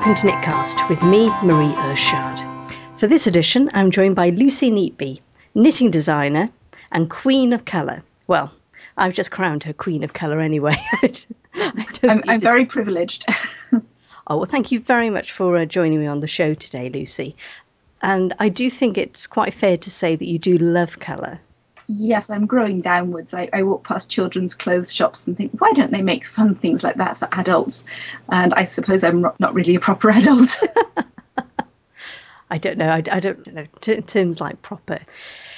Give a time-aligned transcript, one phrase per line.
[0.00, 2.98] welcome to Knitcast with me, Marie Irshad.
[2.98, 5.20] For this edition, I'm joined by Lucy Neatby,
[5.54, 6.48] knitting designer
[6.90, 8.02] and queen of colour.
[8.26, 8.50] Well,
[8.96, 10.82] I've just crowned her queen of colour anyway.
[11.54, 13.26] I'm, I'm very privileged.
[13.72, 13.82] oh,
[14.38, 17.36] well, thank you very much for uh, joining me on the show today, Lucy.
[18.00, 21.40] And I do think it's quite fair to say that you do love colour.
[21.92, 23.34] Yes, I'm growing downwards.
[23.34, 26.84] I, I, walk past children's clothes shops and think, why don't they make fun things
[26.84, 27.84] like that for adults?
[28.28, 30.56] And I suppose I'm not really a proper adult.
[32.50, 32.88] I don't know.
[32.90, 35.00] I, I don't know t- terms like proper.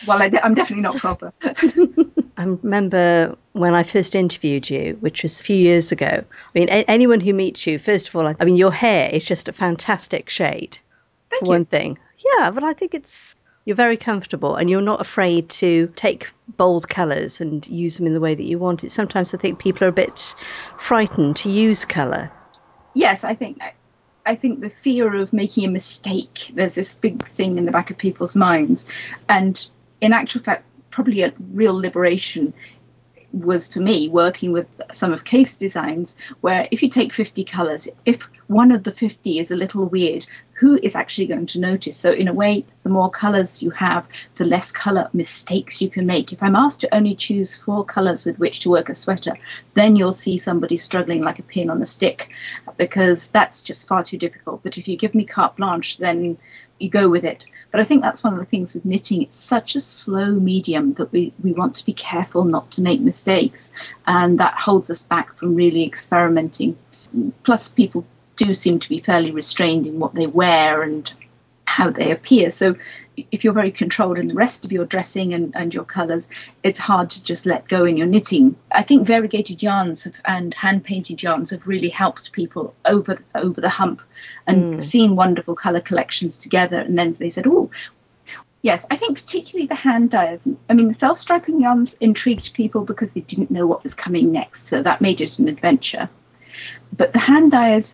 [0.06, 1.34] Well, I, am definitely not proper.
[1.42, 6.06] I remember when I first interviewed you, which was a few years ago.
[6.08, 9.22] I mean, a- anyone who meets you, first of all, I mean, your hair is
[9.22, 10.78] just a fantastic shade.
[11.28, 11.50] Thank for you.
[11.50, 11.98] one thing.
[12.16, 13.34] Yeah, but I think it's
[13.64, 18.14] you're very comfortable and you're not afraid to take bold colours and use them in
[18.14, 18.90] the way that you want it.
[18.90, 20.34] Sometimes I think people are a bit
[20.78, 22.30] frightened to use colour.
[22.94, 23.58] Yes, I think
[24.24, 27.90] I think the fear of making a mistake, there's this big thing in the back
[27.90, 28.84] of people's minds.
[29.28, 29.60] And
[30.00, 32.54] in actual fact, probably a real liberation
[33.32, 37.88] was for me working with some of Kaffe's designs, where if you take 50 colors,
[38.04, 40.26] if one of the 50 is a little weird,
[40.62, 41.96] who is actually going to notice?
[41.96, 46.06] So, in a way, the more colors you have, the less color mistakes you can
[46.06, 46.32] make.
[46.32, 49.36] If I'm asked to only choose four colors with which to work a sweater,
[49.74, 52.28] then you'll see somebody struggling like a pin on a stick
[52.76, 54.62] because that's just far too difficult.
[54.62, 56.38] But if you give me carte blanche, then
[56.78, 57.44] you go with it.
[57.72, 59.22] But I think that's one of the things with knitting.
[59.22, 63.00] It's such a slow medium that we, we want to be careful not to make
[63.00, 63.72] mistakes.
[64.06, 66.78] And that holds us back from really experimenting.
[67.42, 68.06] Plus, people
[68.36, 71.12] do seem to be fairly restrained in what they wear and
[71.64, 72.50] how they appear.
[72.50, 72.74] So
[73.16, 76.28] if you're very controlled in the rest of your dressing and, and your colours,
[76.62, 78.56] it's hard to just let go in your knitting.
[78.72, 83.60] I think variegated yarns have, and hand painted yarns have really helped people over over
[83.60, 84.00] the hump
[84.46, 84.82] and mm.
[84.82, 86.78] seen wonderful colour collections together.
[86.78, 87.70] And then they said, oh,
[88.62, 90.38] Yes, I think particularly the hand dyers.
[90.70, 94.60] I mean, the self-striping yarns intrigued people because they didn't know what was coming next,
[94.70, 96.08] so that made it an adventure.
[96.96, 97.84] But the hand dyers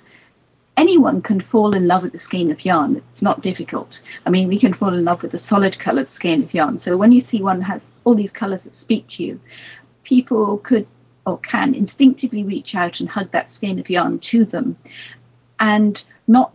[0.78, 2.97] anyone can fall in love with a skein of yarn.
[2.97, 3.91] It's not difficult.
[4.25, 6.81] I mean, we can fall in love with a solid coloured skein of yarn.
[6.84, 9.41] So when you see one has all these colours that speak to you,
[10.05, 10.87] people could
[11.27, 14.77] or can instinctively reach out and hug that skein of yarn to them,
[15.61, 16.55] and not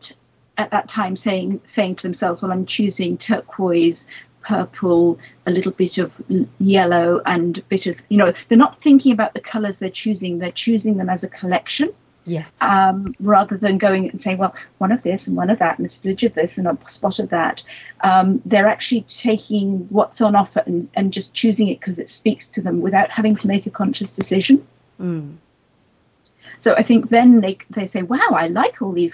[0.57, 3.97] at that time saying saying to themselves, "Well, I'm choosing turquoise."
[4.45, 6.11] Purple, a little bit of
[6.59, 10.37] yellow, and a bit of, you know, they're not thinking about the colours they're choosing,
[10.37, 11.93] they're choosing them as a collection
[12.25, 12.47] Yes.
[12.61, 15.89] Um, rather than going and saying, well, one of this and one of that and
[15.89, 17.59] a smidge of this and a spot of that.
[18.01, 22.45] Um, they're actually taking what's on offer and, and just choosing it because it speaks
[22.55, 24.65] to them without having to make a conscious decision.
[24.99, 25.37] Mm.
[26.63, 29.11] So I think then they they say, wow, I like all these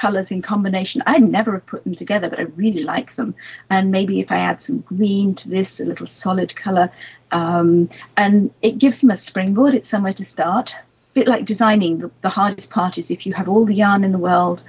[0.00, 1.02] colours in combination.
[1.06, 3.34] I never have put them together, but I really like them.
[3.68, 6.90] And maybe if I add some green to this, a little solid colour,
[7.32, 9.74] um, and it gives them a springboard.
[9.74, 10.70] It's somewhere to start
[11.16, 14.12] bit like designing, the, the hardest part is if you have all the yarn in
[14.12, 14.60] the world,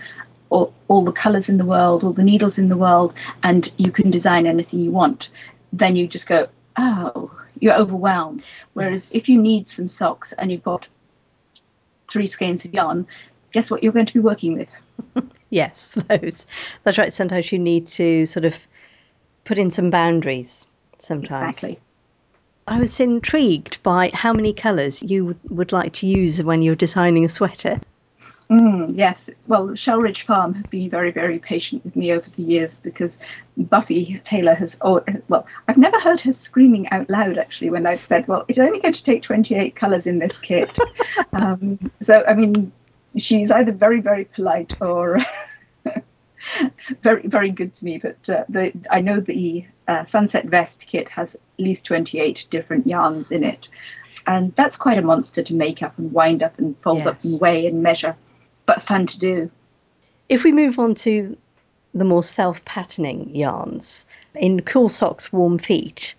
[0.50, 3.14] or all the colours in the world, all the needles in the world,
[3.44, 5.28] and you can design anything you want,
[5.74, 6.48] then you just go,
[6.78, 8.42] oh, you're overwhelmed.
[8.74, 9.16] Whereas yes.
[9.22, 10.88] if you need some socks and you've got
[12.12, 13.06] three skeins of yarn,
[13.52, 15.26] guess what you're going to be working with?
[15.50, 16.48] yes, those.
[16.86, 17.14] That's right.
[17.14, 18.56] Sometimes you need to sort of
[19.44, 20.66] put in some boundaries.
[20.98, 21.58] Sometimes.
[21.58, 21.80] Exactly.
[22.68, 26.76] I was intrigued by how many colours you would, would like to use when you're
[26.76, 27.80] designing a sweater.
[28.50, 29.18] Mm, yes.
[29.48, 33.12] Well, Shelridge Farm has been very, very patient with me over the years because
[33.58, 38.00] Buffy Taylor has, oh, well, I've never heard her screaming out loud actually when I've
[38.00, 40.70] said, well, it's only going to take 28 colours in this kit.
[41.34, 42.72] um, so, I mean,
[43.18, 45.20] she's either very, very polite or
[47.04, 48.00] very, very good to me.
[48.00, 52.88] But uh, the, I know the uh, Sunset Vest kit has at least 28 different
[52.88, 53.68] yarns in it.
[54.26, 57.08] And that's quite a monster to make up and wind up and fold yes.
[57.08, 58.16] up and weigh and measure,
[58.66, 59.52] but fun to do.
[60.28, 61.38] If we move on to
[61.94, 64.06] the more self patterning yarns,
[64.36, 66.14] in Cool Socks, Warm Feet,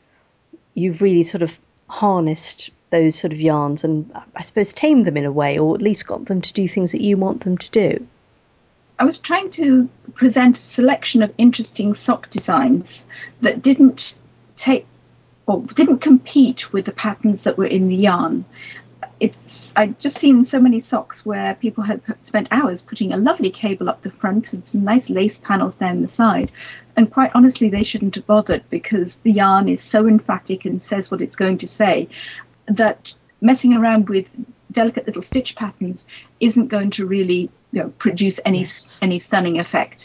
[0.74, 1.58] you've really sort of
[1.88, 5.82] harnessed those sort of yarns and I suppose tamed them in a way, or at
[5.82, 8.06] least got them to do things that you want them to do.
[8.98, 12.84] I was trying to present a selection of interesting sock designs
[13.42, 14.00] that didn't
[14.64, 14.86] take
[15.46, 18.44] or didn't compete with the patterns that were in the yarn.
[19.20, 19.36] It's
[19.76, 23.88] I'd just seen so many socks where people had spent hours putting a lovely cable
[23.88, 26.50] up the front and some nice lace panels down the side.
[26.96, 31.04] And quite honestly, they shouldn't have bothered because the yarn is so emphatic and says
[31.10, 32.08] what it's going to say
[32.66, 33.00] that
[33.40, 34.26] messing around with
[34.72, 36.00] delicate little stitch patterns
[36.40, 39.02] isn't going to really you know, produce any yes.
[39.02, 40.00] any stunning effect.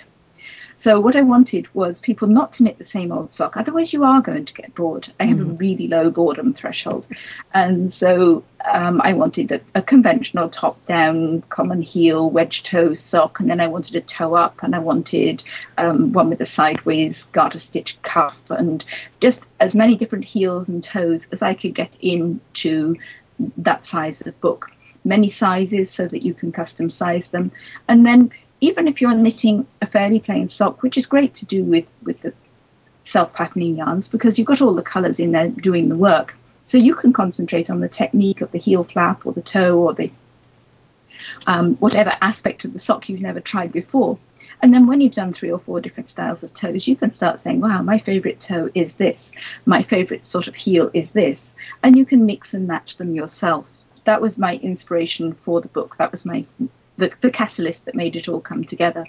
[0.83, 3.56] So what I wanted was people not to knit the same old sock.
[3.56, 5.10] Otherwise, you are going to get bored.
[5.18, 5.42] I have mm.
[5.42, 5.56] a mm-hmm.
[5.56, 7.06] really low boredom threshold,
[7.54, 13.50] and so um, I wanted a, a, conventional top-down, common heel, wedge toe sock, and
[13.50, 15.42] then I wanted a toe up, and I wanted
[15.77, 18.83] um, one with a sideways garter stitch cuff, and
[19.21, 22.98] just as many different heels and toes as I could get into
[23.57, 24.68] that size of book
[25.03, 27.51] many sizes so that you can custom size them.
[27.88, 31.63] And then even if you're knitting a fairly plain sock, which is great to do
[31.63, 32.33] with, with the
[33.11, 36.33] self-patterning yarns because you've got all the colours in there doing the work.
[36.71, 39.94] So you can concentrate on the technique of the heel flap or the toe or
[39.94, 40.11] the
[41.45, 44.17] um, whatever aspect of the sock you've never tried before.
[44.61, 47.41] And then when you've done three or four different styles of toes, you can start
[47.44, 49.17] saying, wow, my favorite toe is this.
[49.65, 51.38] My favorite sort of heel is this.
[51.83, 53.65] And you can mix and match them yourself
[54.05, 55.95] that was my inspiration for the book.
[55.97, 56.45] That was my
[56.97, 59.05] the, the catalyst that made it all come together.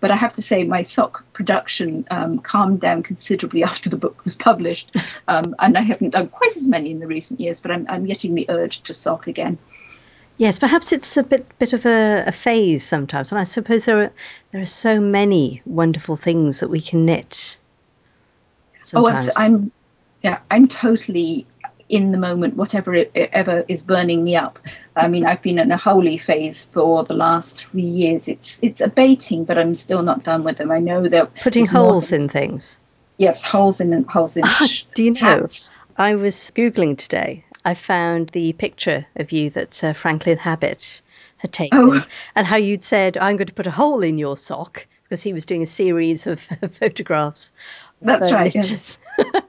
[0.00, 4.24] But I have to say, my sock production um, calmed down considerably after the book
[4.24, 4.96] was published,
[5.28, 7.60] um, and I haven't done quite as many in the recent years.
[7.60, 9.58] But I'm, I'm getting the urge to sock again.
[10.38, 14.02] Yes, perhaps it's a bit bit of a, a, phase sometimes, and I suppose there
[14.02, 14.12] are
[14.52, 17.56] there are so many wonderful things that we can knit.
[18.82, 19.28] Sometimes.
[19.28, 19.72] Oh, I'm
[20.22, 21.46] yeah, I'm totally
[21.88, 24.58] in the moment, whatever it, ever is burning me up.
[24.94, 28.28] I mean, I've been in a holy phase for the last three years.
[28.28, 30.70] It's it's abating, but I'm still not done with them.
[30.70, 32.78] I know they're putting holes in things.
[33.18, 34.42] Yes, holes in holes in.
[34.44, 35.46] Ah, do you know?
[35.96, 37.44] I was googling today.
[37.64, 41.02] I found the picture of you that uh, Franklin Habit
[41.38, 42.04] had taken, oh.
[42.34, 45.32] and how you'd said, "I'm going to put a hole in your sock," because he
[45.32, 46.40] was doing a series of
[46.72, 47.52] photographs.
[48.02, 48.54] That's right.
[48.54, 48.98] Yes.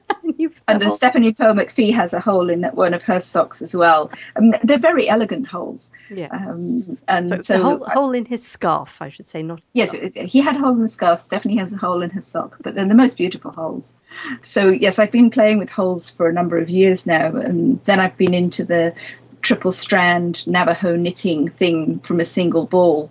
[0.68, 4.10] and the Stephanie Pearl-McPhee has a hole in one of her socks as well.
[4.36, 5.90] Um, they're very elegant holes.
[6.10, 6.28] Yeah.
[6.30, 9.62] Um, and so it's so, a hole, hole, in his scarf, I should say, not.
[9.72, 11.20] Yes, it, he had a hole in the scarf.
[11.20, 13.96] Stephanie has a hole in her sock, but they're the most beautiful holes.
[14.42, 17.98] So yes, I've been playing with holes for a number of years now, and then
[17.98, 18.94] I've been into the
[19.40, 23.10] triple strand Navajo knitting thing from a single ball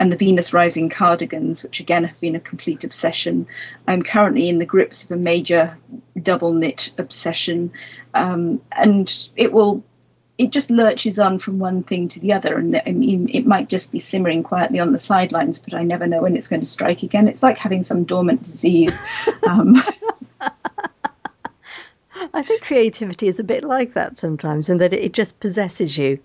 [0.00, 3.46] and the Venus Rising cardigans, which again have been a complete obsession.
[3.86, 5.76] I'm currently in the grips of a major
[6.20, 7.70] double knit obsession,
[8.14, 9.84] um, and it will.
[10.38, 13.68] It just lurches on from one thing to the other, and I mean, it might
[13.68, 16.66] just be simmering quietly on the sidelines, but I never know when it's going to
[16.66, 17.28] strike again.
[17.28, 18.96] It's like having some dormant disease.
[19.46, 19.76] Um,
[22.32, 26.18] I think creativity is a bit like that sometimes, in that it just possesses you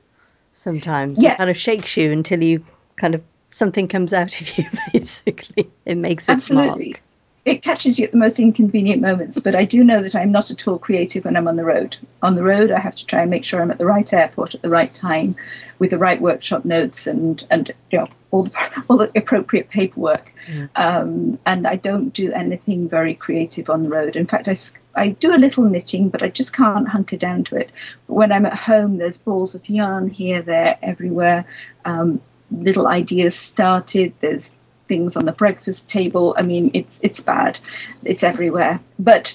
[0.54, 1.21] sometimes.
[1.21, 1.33] Yeah.
[1.33, 3.21] It kind of shakes you until you kind of
[3.56, 5.69] something comes out of you, basically.
[5.86, 6.90] It makes it Absolutely.
[6.90, 7.02] Mark.
[7.46, 10.50] It catches you at the most inconvenient moments, but I do know that I'm not
[10.50, 11.96] at all creative when I'm on the road.
[12.24, 14.56] On the road, I have to try and make sure I'm at the right airport
[14.56, 15.36] at the right time,
[15.78, 18.52] with the right workshop notes and and you know all the
[18.90, 20.31] all the appropriate paperwork.
[20.75, 24.16] Um, and I don't do anything very creative on the road.
[24.16, 24.56] In fact, I
[24.96, 27.69] I do a little knitting, but I just can't hunker down to it.
[28.07, 31.45] But when I'm at home, there's balls of yarn here, there, everywhere.
[31.83, 32.21] Um,
[32.62, 34.14] little ideas started.
[34.21, 34.52] There's
[34.88, 36.35] things on the breakfast table.
[36.38, 37.59] I mean, it's it's bad.
[38.04, 38.80] It's everywhere.
[39.00, 39.33] But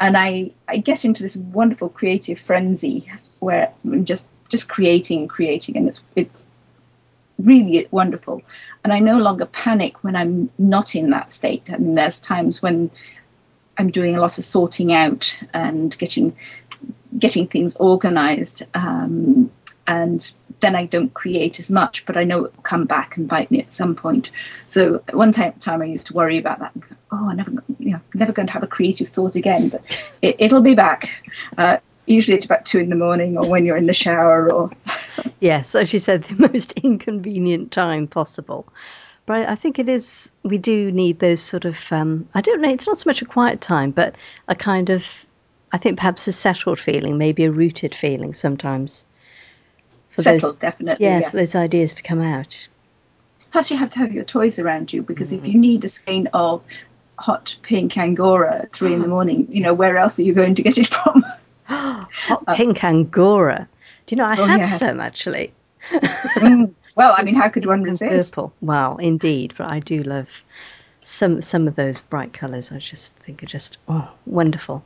[0.00, 3.10] and I I get into this wonderful creative frenzy
[3.40, 6.46] where I'm just just creating, creating, and it's it's
[7.38, 8.42] really wonderful.
[8.82, 11.70] And I no longer panic when I'm not in that state.
[11.72, 12.90] I mean, there's times when
[13.76, 16.36] I'm doing a lot of sorting out and getting
[17.18, 19.50] getting things organized um,
[19.86, 23.28] and then I don't create as much, but I know it will come back and
[23.28, 24.30] bite me at some point.
[24.66, 26.72] So one time, time I used to worry about that.
[27.12, 29.82] oh, I'm never, you know, never going to have a creative thought again, but
[30.22, 31.08] it, will be back.
[31.56, 34.70] Uh, usually it's about two in the morning or when you're in the shower or.
[35.40, 38.66] yes, as you said, the most inconvenient time possible.
[39.26, 42.70] But I think it is, we do need those sort of, um, I don't know,
[42.70, 44.16] it's not so much a quiet time, but
[44.48, 45.04] a kind of,
[45.70, 49.04] I think perhaps a settled feeling, maybe a rooted feeling sometimes
[50.18, 51.06] for settled, those, definitely.
[51.06, 52.68] Yes, yes, for those ideas to come out.
[53.52, 55.38] Plus, you have to have your toys around you because mm.
[55.38, 56.62] if you need a skein of
[57.18, 60.56] hot pink angora at three in the morning, you know, where else are you going
[60.56, 61.24] to get it from?
[61.64, 63.68] hot uh, pink angora.
[64.06, 64.78] Do you know, I oh, have yes.
[64.78, 65.52] some actually.
[65.90, 66.74] mm.
[66.98, 68.32] Well, I mean, how could one resist?
[68.32, 68.52] Purple.
[68.60, 70.44] Well, indeed, but I do love
[71.00, 72.72] some some of those bright colours.
[72.72, 74.84] I just think are just oh wonderful.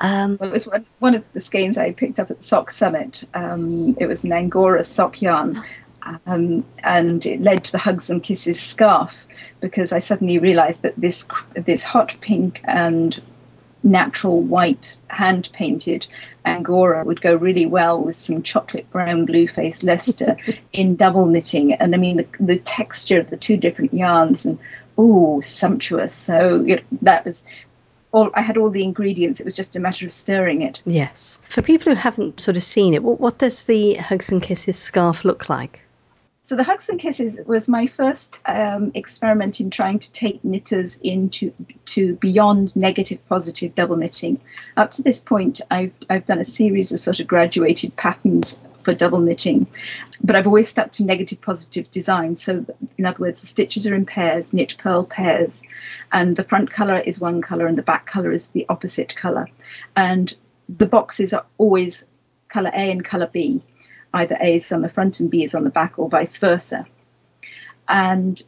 [0.00, 2.70] Um, well, it was one, one, of the skeins I picked up at the Sock
[2.70, 3.24] Summit.
[3.34, 5.62] Um, it was an Angora sock yarn,
[6.26, 9.12] um, and it led to the Hugs and Kisses scarf
[9.60, 13.22] because I suddenly realised that this this hot pink and
[13.82, 16.06] natural white hand painted
[16.44, 20.36] angora would go really well with some chocolate brown blue faced Leicester
[20.72, 21.72] in double knitting.
[21.74, 24.58] And I mean, the, the texture of the two different yarns and
[24.98, 26.14] oh, sumptuous.
[26.14, 27.44] So it, that was
[28.12, 28.30] all.
[28.34, 29.40] I had all the ingredients.
[29.40, 30.82] It was just a matter of stirring it.
[30.84, 31.40] Yes.
[31.48, 34.78] For people who haven't sort of seen it, what, what does the Hugs and Kisses
[34.78, 35.82] scarf look like?
[36.50, 40.98] So the Hugs and Kisses was my first um, experiment in trying to take knitters
[41.00, 41.52] into
[41.86, 44.40] to beyond negative positive double knitting.
[44.76, 48.94] Up to this point, I've I've done a series of sort of graduated patterns for
[48.94, 49.66] double knitting,
[50.22, 52.36] but I've always stuck to negative positive design.
[52.36, 52.64] So
[52.98, 55.62] in other words, the stitches are in pairs, knit purl pairs,
[56.12, 59.48] and the front colour is one colour and the back colour is the opposite colour,
[59.96, 60.34] and
[60.68, 62.02] the boxes are always
[62.48, 63.62] colour A and colour B
[64.14, 66.86] either A is on the front and B is on the back, or vice versa.
[67.88, 68.42] And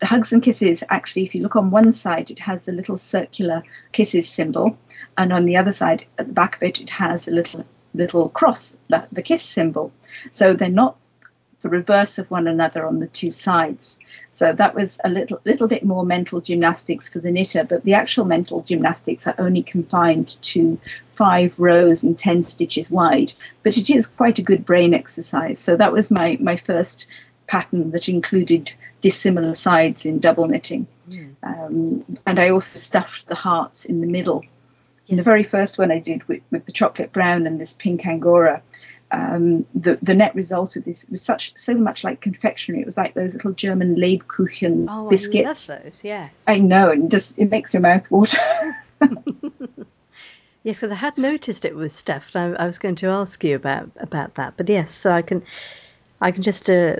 [0.00, 2.98] the hugs and kisses, actually, if you look on one side, it has the little
[2.98, 4.76] circular kisses symbol,
[5.16, 8.28] and on the other side, at the back of it, it has the little little
[8.30, 9.92] cross, the, the kiss symbol.
[10.32, 10.96] So they're not
[11.62, 13.98] the reverse of one another on the two sides.
[14.32, 17.94] So that was a little little bit more mental gymnastics for the knitter, but the
[17.94, 20.78] actual mental gymnastics are only confined to
[21.12, 23.32] five rows and ten stitches wide.
[23.62, 25.60] But it is quite a good brain exercise.
[25.60, 27.06] So that was my, my first
[27.46, 30.86] pattern that included dissimilar sides in double knitting.
[31.10, 31.34] Mm.
[31.42, 34.44] Um, and I also stuffed the hearts in the middle.
[35.16, 38.62] The very first one I did with, with the chocolate brown and this pink angora,
[39.12, 42.80] um, the the net result of this was such so much like confectionery.
[42.80, 45.68] It was like those little German Lebkuchen oh, biscuits.
[45.68, 46.00] I love those.
[46.02, 48.38] Yes, I know, and just it makes your mouth water.
[50.62, 52.36] yes, because I had noticed it was stuffed.
[52.36, 55.42] I, I, was going to ask you about about that, but yes, so I can
[56.20, 56.96] I can just uh,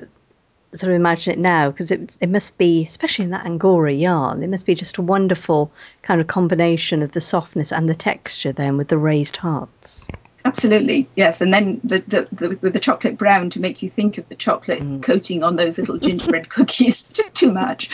[0.74, 4.42] sort of imagine it now because it it must be, especially in that Angora yarn,
[4.42, 5.70] it must be just a wonderful
[6.02, 10.08] kind of combination of the softness and the texture then with the raised hearts.
[10.44, 11.40] Absolutely, yes.
[11.40, 14.34] And then the, the, the, with the chocolate brown to make you think of the
[14.34, 15.02] chocolate mm.
[15.02, 17.08] coating on those little gingerbread cookies.
[17.14, 17.90] Too, too much.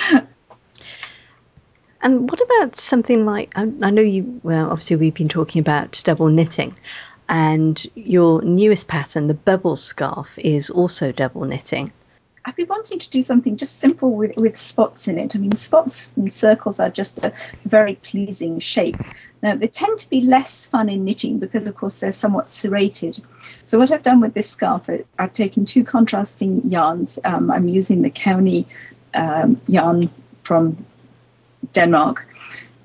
[2.00, 4.40] And what about something like I, I know you?
[4.44, 6.76] Well, obviously we've been talking about double knitting,
[7.28, 11.92] and your newest pattern, the bubble scarf, is also double knitting.
[12.48, 15.36] I've been wanting to do something just simple with, with spots in it.
[15.36, 17.30] I mean, spots and circles are just a
[17.66, 18.96] very pleasing shape.
[19.42, 23.22] Now, they tend to be less fun in knitting because, of course, they're somewhat serrated.
[23.66, 24.88] So, what I've done with this scarf,
[25.18, 27.18] I've taken two contrasting yarns.
[27.22, 28.64] Um, I'm using the Kauni
[29.12, 30.08] um, yarn
[30.42, 30.82] from
[31.74, 32.26] Denmark,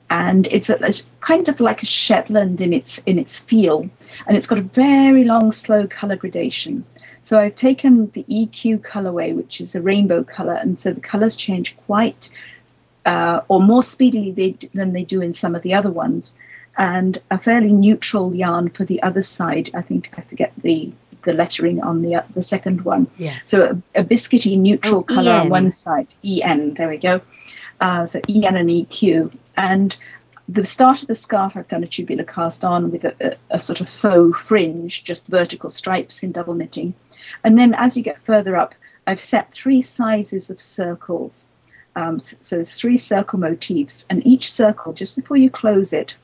[0.10, 0.92] and it's a, a,
[1.22, 3.90] kind of like a Shetland in its in its feel,
[4.28, 6.84] and it's got a very long, slow color gradation.
[7.24, 11.36] So I've taken the EQ colorway, which is a rainbow color, and so the colors
[11.36, 12.30] change quite
[13.06, 16.34] uh, or more speedily they, than they do in some of the other ones,
[16.78, 19.72] and a fairly neutral yarn for the other side.
[19.74, 20.92] I think I forget the
[21.26, 23.08] the lettering on the uh, the second one.
[23.18, 23.38] Yeah.
[23.46, 26.08] So a, a biscuity neutral oh, color on one side.
[26.24, 26.74] En.
[26.74, 27.22] There we go.
[27.80, 29.36] Uh, so En and EQ.
[29.56, 29.98] And
[30.50, 33.16] the start of the scarf, I've done a tubular cast on with a,
[33.52, 36.94] a, a sort of faux fringe, just vertical stripes in double knitting.
[37.44, 38.74] And then as you get further up,
[39.08, 41.48] I've set three sizes of circles.
[41.96, 46.16] Um, so three circle motifs, and each circle, just before you close it,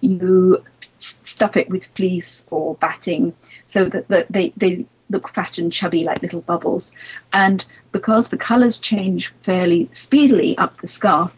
[0.00, 0.62] you
[0.98, 3.34] stuff it with fleece or batting
[3.66, 6.92] so that, that they, they look fat and chubby like little bubbles.
[7.32, 11.32] And because the colours change fairly speedily up the scarf,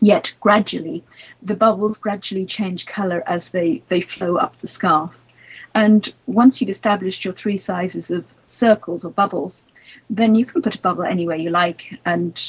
[0.00, 1.04] yet gradually,
[1.42, 5.12] the bubbles gradually change colour as they, they flow up the scarf.
[5.74, 9.64] And once you've established your three sizes of circles or bubbles,
[10.10, 12.40] then you can put a bubble anywhere you like and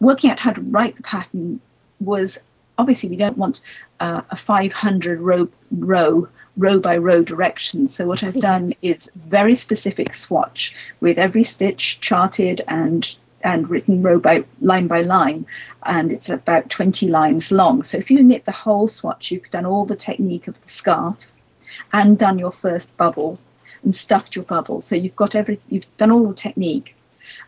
[0.00, 1.60] working out how to write the pattern
[2.00, 2.38] was
[2.78, 3.60] obviously we don't want
[4.00, 7.88] uh, a 500 row, row row by row direction.
[7.88, 13.06] So what I've done is very specific swatch with every stitch charted and
[13.42, 15.44] and written row by line by line,
[15.84, 17.82] and it's about 20 lines long.
[17.82, 21.18] So if you knit the whole swatch, you've done all the technique of the scarf
[21.92, 23.38] and done your first bubble
[23.82, 24.80] and stuffed your bubble.
[24.80, 26.94] So you've got every you've done all the technique.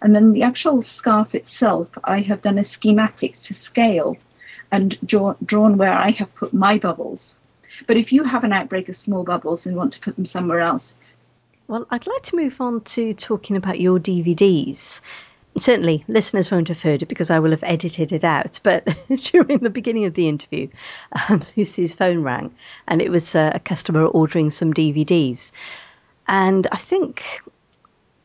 [0.02, 4.16] And then the actual scarf itself, I have done a schematic to scale
[4.70, 7.36] and draw, drawn where I have put my bubbles.
[7.86, 10.60] But if you have an outbreak of small bubbles and want to put them somewhere
[10.60, 10.96] else.
[11.68, 15.00] Well, I'd like to move on to talking about your DVDs.
[15.58, 18.60] Certainly, listeners won't have heard it because I will have edited it out.
[18.62, 18.86] But
[19.22, 20.68] during the beginning of the interview,
[21.28, 22.54] um, Lucy's phone rang
[22.86, 25.52] and it was uh, a customer ordering some DVDs.
[26.28, 27.22] And I think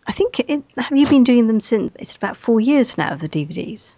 [0.08, 3.30] I think it, have you been doing them since it's about four years now, the
[3.30, 3.96] DVDs?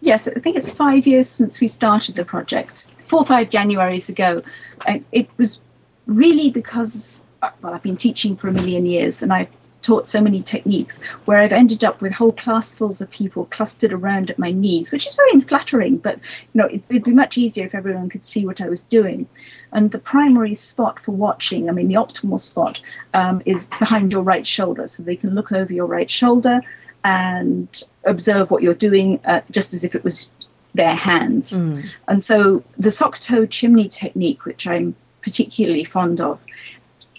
[0.00, 2.86] Yes, I think it's five years since we started the project.
[3.08, 4.42] Four or five Januaries ago.
[4.86, 5.60] And it was
[6.06, 7.20] really because,
[7.62, 9.48] well, I've been teaching for a million years and I've
[9.82, 14.30] taught so many techniques where I've ended up with whole classfuls of people clustered around
[14.30, 17.66] at my knees, which is very flattering, but you know, it, would be much easier
[17.66, 19.28] if everyone could see what I was doing.
[19.72, 22.80] And the primary spot for watching, I mean, the optimal spot
[23.14, 26.60] um, is behind your right shoulder, so they can look over your right shoulder
[27.04, 30.30] and observe what you're doing uh, just as if it was
[30.74, 31.52] their hands.
[31.52, 31.82] Mm.
[32.08, 36.40] And so the sock toe chimney technique, which I'm particularly fond of,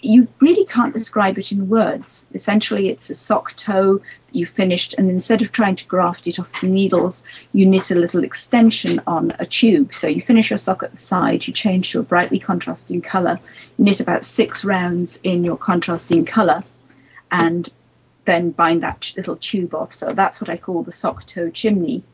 [0.04, 2.26] you really can't describe it in words.
[2.34, 6.38] Essentially, it's a sock toe that you finished, and instead of trying to graft it
[6.38, 9.94] off the needles, you knit a little extension on a tube.
[9.94, 13.38] So you finish your sock at the side, you change to a brightly contrasting colour,
[13.78, 16.64] knit about six rounds in your contrasting colour,
[17.30, 17.72] and
[18.26, 19.94] then bind that little tube off.
[19.94, 22.04] So that's what I call the sock toe chimney.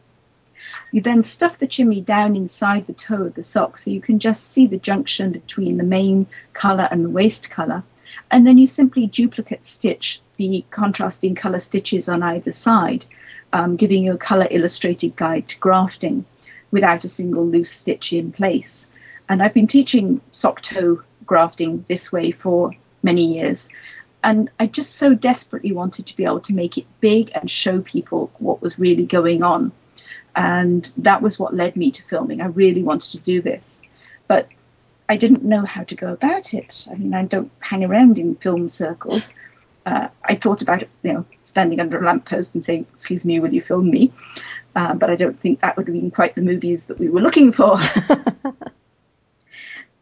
[0.93, 4.19] You then stuff the chimney down inside the toe of the sock so you can
[4.19, 7.85] just see the junction between the main colour and the waist colour.
[8.31, 13.05] And then you simply duplicate stitch the contrasting colour stitches on either side,
[13.53, 16.25] um, giving you a colour illustrated guide to grafting
[16.71, 18.87] without a single loose stitch in place.
[19.29, 22.73] And I've been teaching sock toe grafting this way for
[23.03, 23.69] many years.
[24.23, 27.81] And I just so desperately wanted to be able to make it big and show
[27.81, 29.73] people what was really going on.
[30.37, 32.41] And that was what led me to filming.
[32.41, 33.83] I really wanted to do this.
[34.29, 34.49] But
[35.09, 36.87] I didn't know how to go about it.
[36.91, 39.33] I mean, I don't hang around in film circles.
[39.85, 43.53] Uh, I thought about you know, standing under a lamppost and saying, "Excuse me, will
[43.53, 44.13] you film me?"
[44.77, 47.21] Uh, but I don't think that would have been quite the movies that we were
[47.21, 47.79] looking for.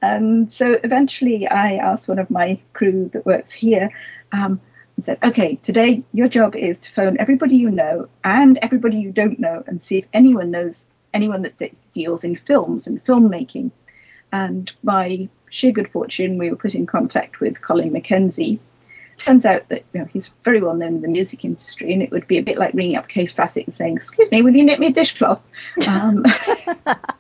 [0.03, 3.91] and so eventually, I asked one of my crew that works here
[4.33, 4.61] um,
[4.99, 9.13] and said, okay, today your job is to phone everybody you know and everybody you
[9.13, 13.71] don't know and see if anyone knows anyone that, that deals in films and filmmaking.
[14.33, 18.59] And by sheer good fortune, we were put in contact with Colin McKenzie.
[19.19, 22.11] Turns out that you know, he's very well known in the music industry, and it
[22.11, 24.65] would be a bit like ringing up Kaffe Fassett and saying, "Excuse me, will you
[24.65, 25.43] knit me a dishcloth?"
[25.89, 26.25] Um,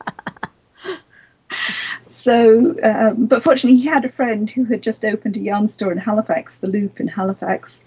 [2.21, 5.93] So, um, but fortunately, he had a friend who had just opened a yarn store
[5.93, 7.81] in Halifax, the Loop in Halifax,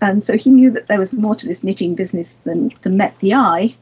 [0.00, 3.14] and so he knew that there was more to this knitting business than, than met
[3.20, 3.76] the eye.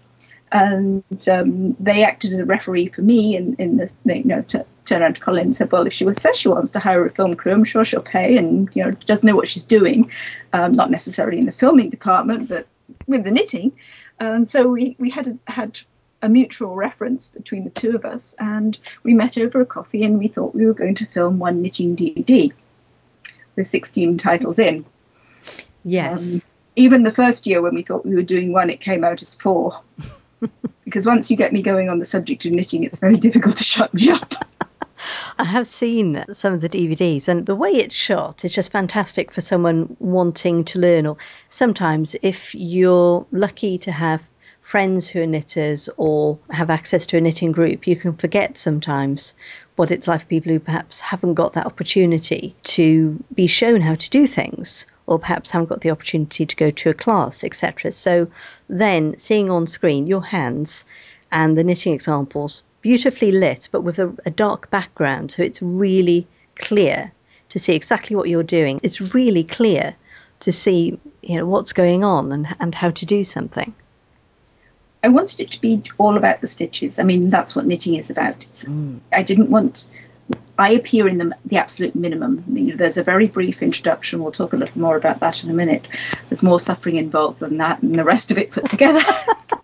[0.53, 4.43] And um, they acted as a referee for me, and in, in the you know
[4.43, 7.07] to turn around to Colin and said, "Well, if she says she wants to hire
[7.07, 10.11] a film crew, I'm sure she'll pay, and you know does know what she's doing,
[10.53, 12.69] um, not necessarily in the filming department, but
[13.07, 13.73] with the knitting."
[14.21, 15.81] And so we, we had had
[16.25, 20.19] a mutual reference between the two of us, and we met over a coffee and
[20.19, 22.51] we thought we were going to film one knitting DVD
[23.57, 24.87] with 16 titles in.
[25.85, 26.37] Yes.
[26.37, 26.43] Um,
[26.77, 29.35] even the first year when we thought we were doing one, it came out as
[29.35, 29.83] four.
[30.85, 33.65] because once you get me going on the subject of knitting, it's very difficult to
[33.65, 34.33] shut me up.
[35.39, 39.31] I have seen some of the DVDs, and the way it's shot is just fantastic
[39.31, 41.07] for someone wanting to learn.
[41.07, 41.19] Or
[41.51, 44.23] sometimes, if you're lucky to have
[44.65, 49.35] friends who are knitters or have access to a knitting group, you can forget sometimes
[49.77, 53.95] what it's like for people who perhaps haven't got that opportunity to be shown how
[53.95, 57.93] to do things or perhaps haven't got the opportunity to go to a class, etc.
[57.93, 58.29] So
[58.67, 60.87] then seeing on screen your hands
[61.31, 66.27] and the knitting examples beautifully lit but with a, a dark background so it's really
[66.57, 67.13] clear
[67.51, 68.81] to see exactly what you're doing.
[68.83, 69.95] It's really clear
[70.41, 73.75] to see you know what's going on and, and how to do something.
[75.05, 76.99] I wanted it to be all about the stitches.
[76.99, 78.39] I mean, that's what knitting is about.
[78.63, 79.01] Mm.
[79.13, 79.85] I didn't want.
[80.59, 82.43] I appear in the, the absolute minimum.
[82.51, 84.23] You know, there's a very brief introduction.
[84.23, 85.87] We'll talk a little more about that in a minute.
[86.31, 89.03] There's more suffering involved than that, and the rest of it put together.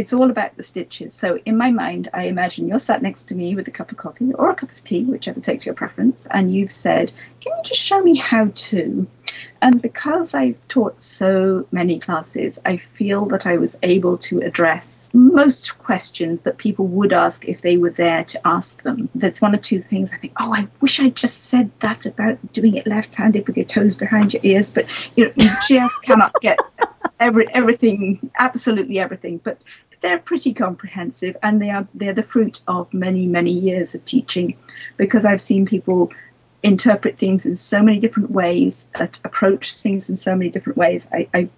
[0.00, 1.12] it's all about the stitches.
[1.12, 3.98] So in my mind, I imagine you're sat next to me with a cup of
[3.98, 7.62] coffee or a cup of tea, whichever takes your preference, and you've said, "Can you
[7.64, 9.06] just show me how to?"
[9.60, 15.10] And because I've taught so many classes, I feel that I was able to address
[15.12, 19.10] most questions that people would ask if they were there to ask them.
[19.14, 22.38] There's one or two things I think, oh, I wish I just said that about
[22.54, 26.32] doing it left-handed with your toes behind your ears, but you know, you just cannot
[26.40, 26.58] get
[27.18, 29.40] every everything, absolutely everything.
[29.44, 29.58] But
[30.02, 34.56] they're pretty comprehensive, and they are they're the fruit of many many years of teaching,
[34.96, 36.10] because I've seen people
[36.62, 38.86] interpret things in so many different ways,
[39.24, 41.08] approach things in so many different ways.
[41.12, 41.48] I, I,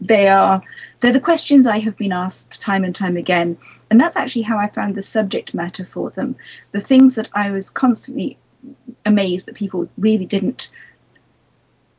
[0.00, 0.62] they are
[1.00, 3.58] they're the questions I have been asked time and time again,
[3.90, 6.36] and that's actually how I found the subject matter for them.
[6.72, 8.38] The things that I was constantly
[9.04, 10.68] amazed that people really didn't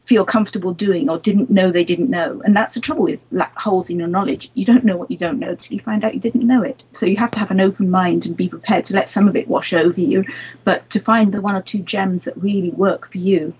[0.07, 2.41] feel comfortable doing or didn't know they didn't know.
[2.45, 3.19] And that's the trouble with
[3.55, 4.49] holes in your knowledge.
[4.53, 6.83] You don't know what you don't know till you find out you didn't know it.
[6.93, 9.35] So you have to have an open mind and be prepared to let some of
[9.35, 10.23] it wash over you,
[10.63, 13.53] but to find the one or two gems that really work for you.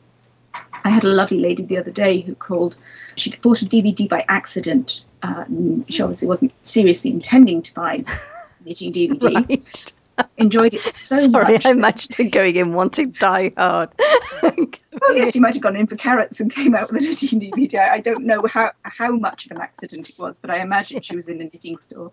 [0.86, 2.78] I had a lovely lady the other day who called,
[3.18, 5.04] she bought a DVD by accident.
[5.22, 5.44] Uh,
[5.90, 8.06] she obviously wasn't seriously intending to buy
[8.66, 9.36] knitting DVD.
[9.36, 9.94] Right
[10.38, 11.64] enjoyed it so Sorry, much.
[11.64, 13.90] Sorry, I imagined going in wanting Die Hard.
[14.42, 17.40] well, yes, you might have gone in for carrots and came out with a knitting
[17.40, 17.80] DVD.
[17.80, 21.16] I don't know how how much of an accident it was, but I imagine she
[21.16, 22.12] was in a knitting store.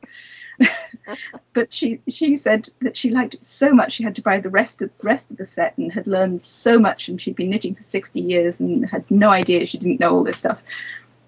[1.54, 4.50] but she she said that she liked it so much she had to buy the
[4.50, 7.50] rest of the rest of the set and had learned so much and she'd been
[7.50, 10.58] knitting for 60 years and had no idea she didn't know all this stuff.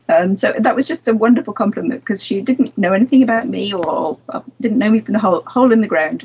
[0.08, 3.72] Um, so that was just a wonderful compliment because she didn't know anything about me
[3.72, 6.24] or, or didn't know me from the hole, hole in the ground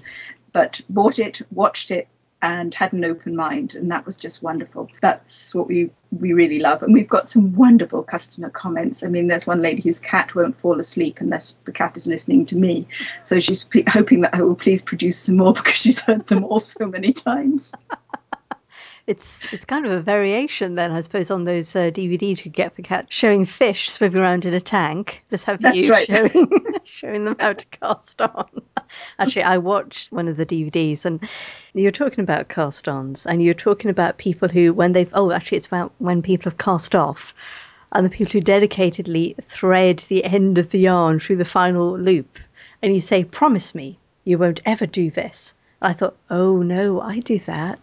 [0.54, 2.08] but bought it, watched it,
[2.42, 4.90] and had an open mind, and that was just wonderful.
[5.02, 9.04] That's what we we really love, and we've got some wonderful customer comments.
[9.04, 12.46] I mean, there's one lady whose cat won't fall asleep unless the cat is listening
[12.48, 12.88] to me,
[13.24, 16.44] so she's p- hoping that I will please produce some more because she's heard them
[16.44, 17.72] all so many times.
[19.08, 22.76] it's it's kind of a variation then, I suppose, on those uh, DVDs you get
[22.76, 25.24] for cats showing fish swimming around in a tank.
[25.30, 26.06] Just have That's you right.
[26.06, 26.50] showing
[26.84, 28.48] showing them how to cast on.
[29.18, 31.28] Actually, I watched one of the DVDs, and
[31.74, 35.68] you're talking about cast-ons, and you're talking about people who, when they've oh, actually, it's
[35.68, 37.34] about when people have cast off,
[37.92, 42.38] and the people who dedicatedly thread the end of the yarn through the final loop,
[42.82, 47.20] and you say, "Promise me, you won't ever do this." I thought, "Oh no, I
[47.20, 47.80] do that."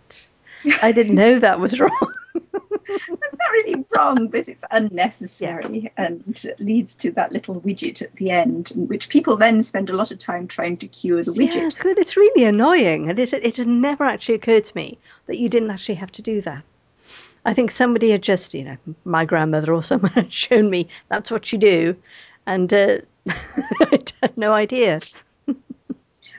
[0.82, 2.14] I didn't know that was wrong.
[2.34, 5.92] it's not really wrong, but it's unnecessary yes.
[5.96, 10.10] and leads to that little widget at the end, which people then spend a lot
[10.10, 11.66] of time trying to cure the widget.
[11.66, 11.98] It's good.
[11.98, 15.70] It's really annoying, and it it had never actually occurred to me that you didn't
[15.70, 16.62] actually have to do that.
[17.44, 21.30] I think somebody had just, you know, my grandmother or someone had shown me that's
[21.30, 21.96] what you do,
[22.46, 25.00] and uh, I had no idea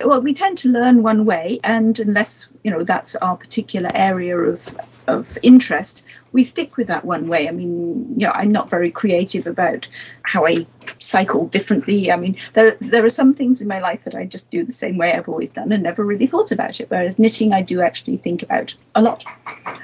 [0.03, 4.37] well, we tend to learn one way, and unless you know that's our particular area
[4.37, 7.47] of of interest, we stick with that one way.
[7.47, 9.87] I mean, you know, I'm not very creative about
[10.21, 10.67] how I
[10.99, 12.11] cycle differently.
[12.11, 14.73] I mean, there there are some things in my life that I just do the
[14.73, 16.89] same way I've always done and never really thought about it.
[16.89, 19.25] Whereas knitting, I do actually think about a lot,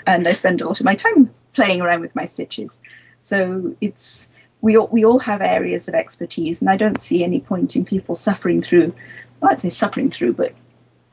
[0.06, 2.82] and I spend a lot of my time playing around with my stitches.
[3.22, 4.30] So it's
[4.66, 7.86] we all, we all have areas of expertise, and I don't see any point in
[7.86, 8.94] people suffering through
[9.42, 10.54] I won't say suffering through, but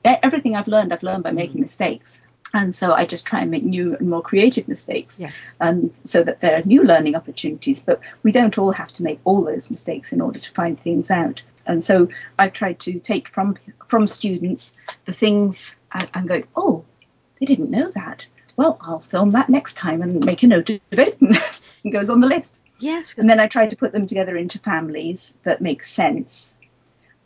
[0.05, 1.37] everything I've learned, I've learned by mm.
[1.37, 2.25] making mistakes.
[2.55, 5.57] And so I just try and make new and more creative mistakes, yes.
[5.59, 7.83] and so that there are new learning opportunities.
[7.83, 11.11] But we don't all have to make all those mistakes in order to find things
[11.11, 11.43] out.
[11.67, 16.85] And so I've tried to take from from students the things I'm going, oh,
[17.41, 18.27] they didn't know that.
[18.57, 21.35] Well, I'll film that next time and make a note of it, and
[21.85, 22.61] it goes on the list.
[22.83, 26.57] Yes, and then I try to put them together into families that make sense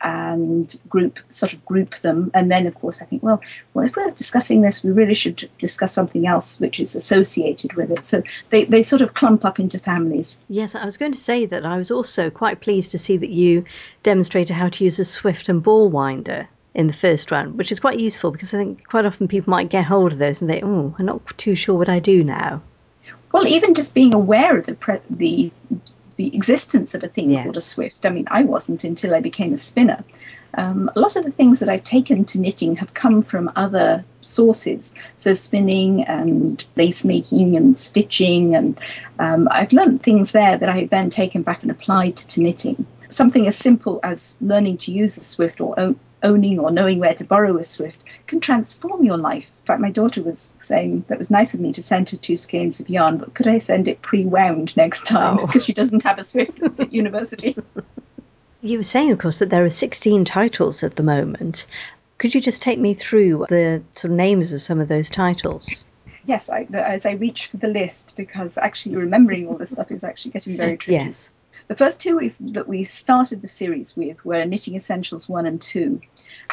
[0.01, 2.29] and group sort of group them.
[2.35, 3.41] And then of course i think well
[3.73, 7.89] well if we're discussing this we really should discuss something else which is associated with
[7.89, 8.05] it.
[8.05, 10.39] So they, they sort of clump up into families.
[10.49, 13.31] Yes i was going to say that i was also quite pleased to see that
[13.31, 13.65] you
[14.03, 17.79] demonstrated how to use a swift and ball winder in the first one which is
[17.79, 20.61] quite useful because i think quite often people might get hold of those and they
[20.61, 22.61] oh i'm not too sure what i do now
[23.31, 25.51] well even just being aware of the pre- the
[26.17, 27.43] the existence of a thing yes.
[27.43, 28.05] called a Swift.
[28.05, 30.03] I mean, I wasn't until I became a spinner.
[30.55, 34.03] Um, a lot of the things that I've taken to knitting have come from other
[34.23, 38.79] sources, so spinning and lace making and stitching, and
[39.19, 42.87] um, I've learned things there that I've then taken back and applied to knitting.
[43.09, 45.77] Something as simple as learning to use a Swift or
[46.23, 49.45] owning or knowing where to borrow a Swift can transform your life.
[49.45, 52.37] In fact, my daughter was saying that was nice of me to send her two
[52.37, 55.45] skeins of yarn, but could I send it pre-wound next time oh.
[55.47, 57.55] because she doesn't have a Swift at university.
[58.61, 61.67] You were saying, of course, that there are 16 titles at the moment.
[62.17, 65.83] Could you just take me through the sort of names of some of those titles?
[66.25, 70.03] Yes, I, as I reach for the list, because actually remembering all this stuff is
[70.03, 71.05] actually getting very tricky.
[71.05, 71.31] Yes.
[71.67, 76.01] The first two that we started the series with were Knitting Essentials 1 and 2,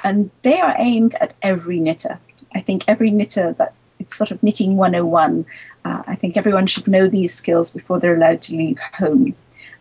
[0.03, 2.18] and they are aimed at every knitter.
[2.53, 5.46] I think every knitter that it's sort of knitting 101.
[5.85, 9.35] Uh, I think everyone should know these skills before they're allowed to leave home.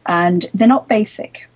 [0.05, 1.47] And they're not basic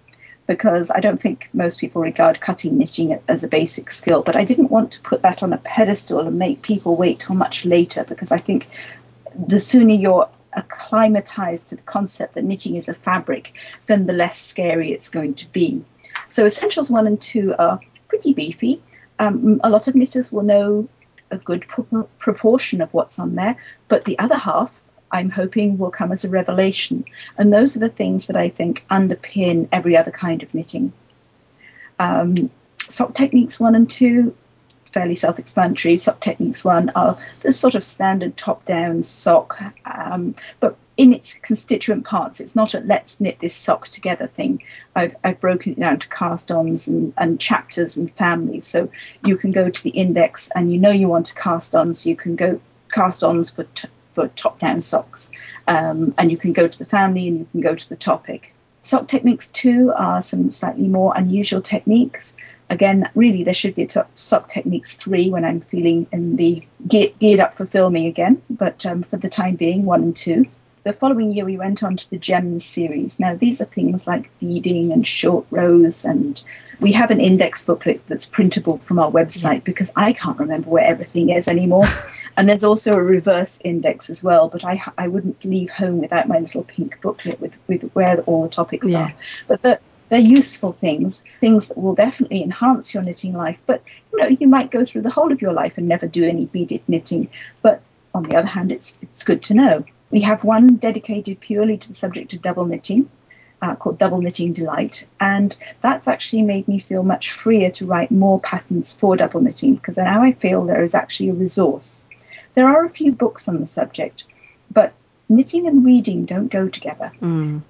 [0.48, 4.46] because I don't think most people regard cutting knitting as a basic skill, but I
[4.46, 8.06] didn't want to put that on a pedestal and make people wait till much later
[8.06, 8.70] because I think
[9.36, 13.54] the sooner you're acclimatized to the concept that knitting is a fabric,
[13.86, 15.84] then the less scary it's going to be.
[16.30, 18.82] So essentials one and two are pretty beefy.
[19.20, 20.90] Um, a lot of knitters will know
[21.32, 23.58] a good pro- proportion of what's on there,
[23.88, 24.82] but the other half
[25.12, 27.06] I'm hoping will come as a revelation.
[27.38, 30.94] And those are the things that I think underpin every other kind of knitting.
[32.00, 32.50] Um,
[32.90, 34.36] sock techniques one and two,
[34.98, 35.96] fairly self explanatory.
[35.98, 41.36] Sock techniques one are the sort of standard top down sock, um, but in its
[41.36, 42.40] constituent parts.
[42.40, 44.64] It's not a let's knit this sock together thing.
[44.96, 48.66] I've, I've broken it down to cast ons and, and chapters and families.
[48.66, 48.90] So
[49.24, 52.10] you can go to the index and you know you want to cast on, so
[52.10, 52.60] you can go
[52.92, 55.32] cast ons for, t- for top down socks.
[55.68, 58.56] Um, and you can go to the family and you can go to the topic.
[58.82, 62.36] Sock techniques two are some slightly more unusual techniques.
[62.70, 67.40] Again, really, there should be a sock techniques three when I'm feeling in the geared
[67.40, 68.42] up for filming again.
[68.50, 70.48] But um, for the time being, one and two
[70.88, 73.20] the following year we went on to the Gems series.
[73.20, 76.42] Now these are things like beading and short rows, and
[76.80, 80.86] we have an index booklet that's printable from our website because I can't remember where
[80.86, 81.88] everything is anymore.
[82.38, 86.30] and there's also a reverse index as well, but I I wouldn't leave home without
[86.30, 89.22] my little pink booklet with with where all the topics yes.
[89.22, 89.46] are.
[89.48, 93.58] But the they're useful things, things that will definitely enhance your knitting life.
[93.66, 96.24] But you know, you might go through the whole of your life and never do
[96.24, 97.30] any beaded knitting.
[97.62, 97.82] But
[98.14, 99.86] on the other hand, it's it's good to know.
[100.10, 103.10] We have one dedicated purely to the subject of double knitting.
[103.60, 108.12] Uh, called Double Knitting Delight, and that's actually made me feel much freer to write
[108.12, 112.06] more patterns for double knitting because now I feel there is actually a resource.
[112.54, 114.26] There are a few books on the subject,
[114.72, 114.94] but
[115.28, 117.12] knitting and reading don't go together.
[117.20, 117.64] Mm.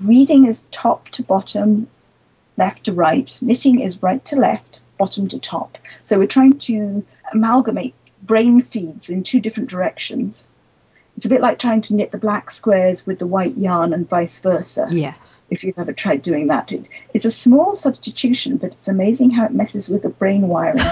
[0.00, 1.88] Reading is top to bottom,
[2.56, 3.36] left to right.
[3.40, 5.78] Knitting is right to left, bottom to top.
[6.02, 10.46] So we're trying to amalgamate brain feeds in two different directions
[11.16, 14.08] it's a bit like trying to knit the black squares with the white yarn and
[14.08, 14.88] vice versa.
[14.90, 15.42] Yes.
[15.48, 19.44] If you've ever tried doing that, it, it's a small substitution, but it's amazing how
[19.44, 20.84] it messes with the brain wiring.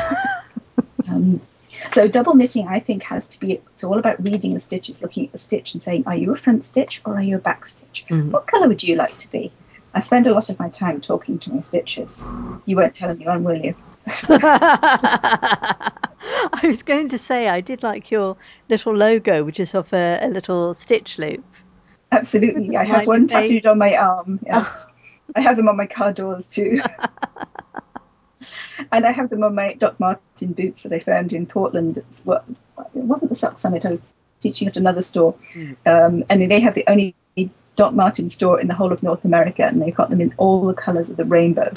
[1.08, 1.40] um,
[1.90, 3.60] so double knitting, I think, has to be.
[3.72, 6.36] It's all about reading the stitches, looking at the stitch, and saying, "Are you a
[6.36, 8.04] front stitch or are you a back stitch?
[8.08, 8.30] Mm.
[8.30, 9.52] What colour would you like to be?"
[9.94, 12.24] I spend a lot of my time talking to my stitches.
[12.64, 13.74] You won't tell anyone, will you?
[16.42, 18.36] I was going to say I did like your
[18.68, 21.44] little logo, which is of a, a little stitch loop.
[22.10, 23.48] Absolutely, I have one face.
[23.48, 24.40] tattooed on my arm.
[24.44, 24.86] Yes,
[25.36, 26.80] I have them on my car doors too.
[28.90, 31.98] And I have them on my Doc Marten boots that I found in Portland.
[31.98, 32.44] It's what
[32.94, 33.86] it wasn't the Sock Summit.
[33.86, 34.04] I was
[34.40, 35.76] teaching at another store, mm.
[35.86, 37.14] um, and they have the only
[37.76, 40.66] Doc Marten store in the whole of North America, and they've got them in all
[40.66, 41.72] the colours of the rainbow.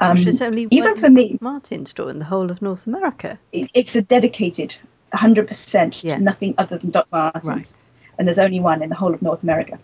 [0.00, 3.38] Um, only even for me, Marten store in the whole of North America.
[3.52, 4.76] It's a dedicated,
[5.12, 6.16] 100% yeah.
[6.16, 7.74] to nothing other than Doc Martens, right.
[8.18, 9.78] and there's only one in the whole of North America,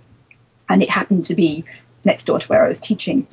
[0.68, 1.64] and it happened to be
[2.04, 3.26] next door to where I was teaching.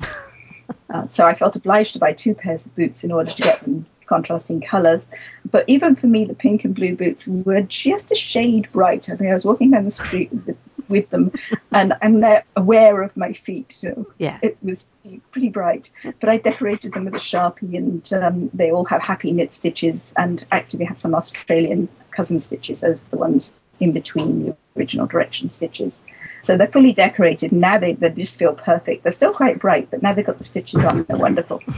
[0.90, 3.60] Uh, so I felt obliged to buy two pairs of boots in order to get
[3.62, 5.08] them contrasting colours.
[5.50, 9.08] But even for me, the pink and blue boots were just a shade bright.
[9.08, 10.56] I mean, I was walking down the street with
[10.88, 11.32] with them,
[11.72, 13.72] and and they're aware of my feet.
[13.72, 14.40] So yes.
[14.42, 14.88] it was
[15.30, 15.90] pretty bright.
[16.20, 20.12] But I decorated them with a sharpie, and um, they all have happy knit stitches.
[20.16, 22.80] And actually, they have some Australian cousin stitches.
[22.82, 25.98] Those are the ones in between the original direction stitches.
[26.44, 27.52] So they're fully decorated.
[27.52, 29.02] Now they, they just feel perfect.
[29.02, 31.04] They're still quite bright, but now they've got the stitches on.
[31.04, 31.62] They're wonderful.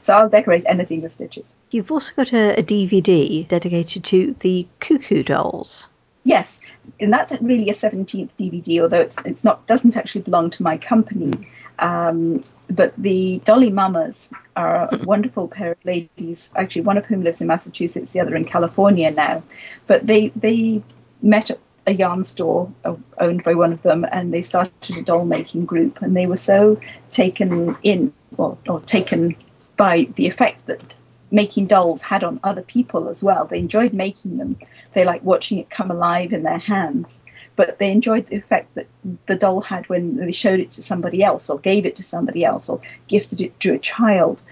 [0.00, 1.54] So I'll decorate anything with stitches.
[1.70, 5.90] You've also got a, a DVD dedicated to the Cuckoo dolls.
[6.24, 6.60] Yes,
[6.98, 10.78] and that's really a 17th DVD, although it's it's not doesn't actually belong to my
[10.78, 11.32] company.
[11.78, 16.50] Um, but the Dolly Mamas are a wonderful pair of ladies.
[16.56, 19.42] Actually, one of whom lives in Massachusetts, the other in California now.
[19.86, 20.82] But they they
[21.20, 21.50] met
[21.86, 25.64] a yarn store uh, owned by one of them, and they started a doll making
[25.64, 26.02] group.
[26.02, 29.36] And they were so taken in, well, or taken
[29.76, 30.94] by the effect that
[31.30, 33.46] making dolls had on other people as well.
[33.46, 34.58] They enjoyed making them.
[34.92, 37.20] They liked watching it come alive in their hands.
[37.56, 38.86] But they enjoyed the effect that
[39.26, 42.44] the doll had when they showed it to somebody else, or gave it to somebody
[42.44, 44.42] else, or gifted it to a child.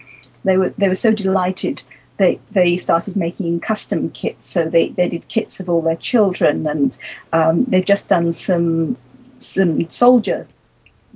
[0.44, 1.82] They were they were so delighted.
[2.18, 4.48] They they started making custom kits.
[4.48, 6.96] So they, they did kits of all their children, and
[7.32, 8.96] um, they've just done some
[9.38, 10.46] some soldier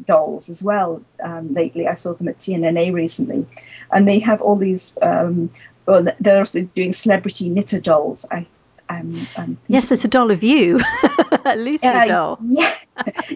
[0.07, 1.87] dolls as well um, lately.
[1.87, 3.47] I saw them at TNNA recently,
[3.91, 4.95] and they have all these.
[5.01, 5.51] Um,
[5.87, 8.25] well, they're also doing celebrity knitter dolls.
[8.31, 8.47] I,
[8.89, 10.81] I'm, I'm yes, there's a doll of you,
[11.57, 12.39] Lucy doll.
[12.43, 12.75] Yeah,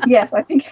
[0.07, 0.69] yes, I think.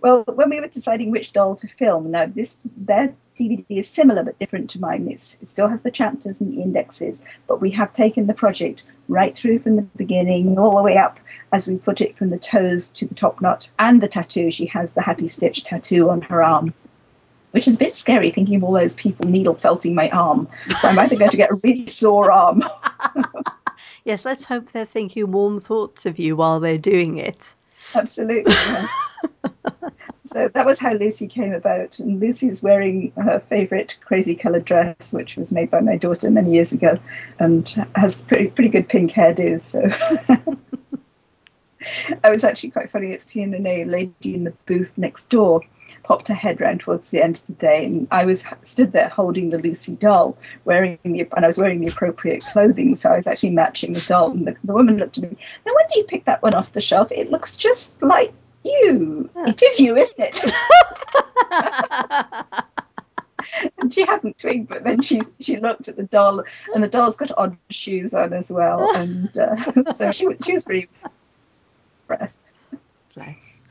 [0.00, 4.22] Well, when we were deciding which doll to film, now this their DVD is similar
[4.22, 5.08] but different to mine.
[5.10, 8.82] It's, it still has the chapters and the indexes, but we have taken the project
[9.08, 11.18] right through from the beginning all the way up
[11.52, 14.50] as we put it from the toes to the top knot and the tattoo.
[14.50, 16.74] She has the happy stitch tattoo on her arm,
[17.52, 20.48] which is a bit scary thinking of all those people needle felting my arm.
[20.80, 22.62] So I'm either going to get a really sore arm.
[24.04, 27.54] Yes, let's hope they're thinking warm thoughts of you while they're doing it.
[27.94, 28.52] Absolutely.
[28.52, 28.88] Yeah.
[30.32, 31.98] so that was how Lucy came about.
[31.98, 36.52] And Lucy's wearing her favourite crazy coloured dress, which was made by my daughter many
[36.52, 36.98] years ago,
[37.40, 39.60] and has pretty pretty good pink hairdo.
[39.60, 39.90] So
[42.22, 43.82] I was actually quite funny at TNNA.
[43.82, 45.62] A lady in the booth next door
[46.04, 49.08] popped her head round towards the end of the day, and I was stood there
[49.08, 53.16] holding the Lucy doll, wearing the and I was wearing the appropriate clothing, so I
[53.16, 54.30] was actually matching the doll.
[54.30, 55.36] And the, the woman looked at me.
[55.66, 57.10] Now, when do you pick that one off the shelf?
[57.10, 58.32] It looks just like
[58.64, 59.30] you.
[59.36, 60.54] It is you, isn't it?
[63.78, 66.44] and she hadn't twigged, but then she she looked at the doll,
[66.74, 70.64] and the doll's got odd shoes on as well, and uh, so she she was
[70.64, 70.88] pretty
[72.08, 72.40] impressed.
[73.14, 73.64] Bless.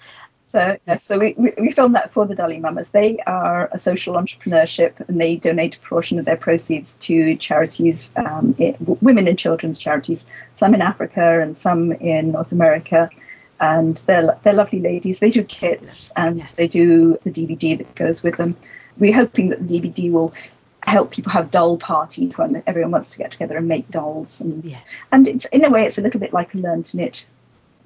[0.46, 2.90] So, yeah, so we, we, we filmed that for the Dolly Mamas.
[2.90, 8.12] They are a social entrepreneurship and they donate a portion of their proceeds to charities,
[8.16, 10.26] um, it, women and children's charities,
[10.56, 13.12] some in Africa and some in North America.
[13.60, 15.20] And they're, they're lovely ladies.
[15.20, 16.52] They do kits and yes.
[16.52, 18.56] they do the DVD that goes with them.
[18.98, 20.34] We're hoping that the DVD will
[20.82, 24.42] help people have doll parties when everyone wants to get together and make dolls.
[24.42, 24.82] And, yes.
[25.12, 27.26] and it's in a way, it's a little bit like a Learn to Knit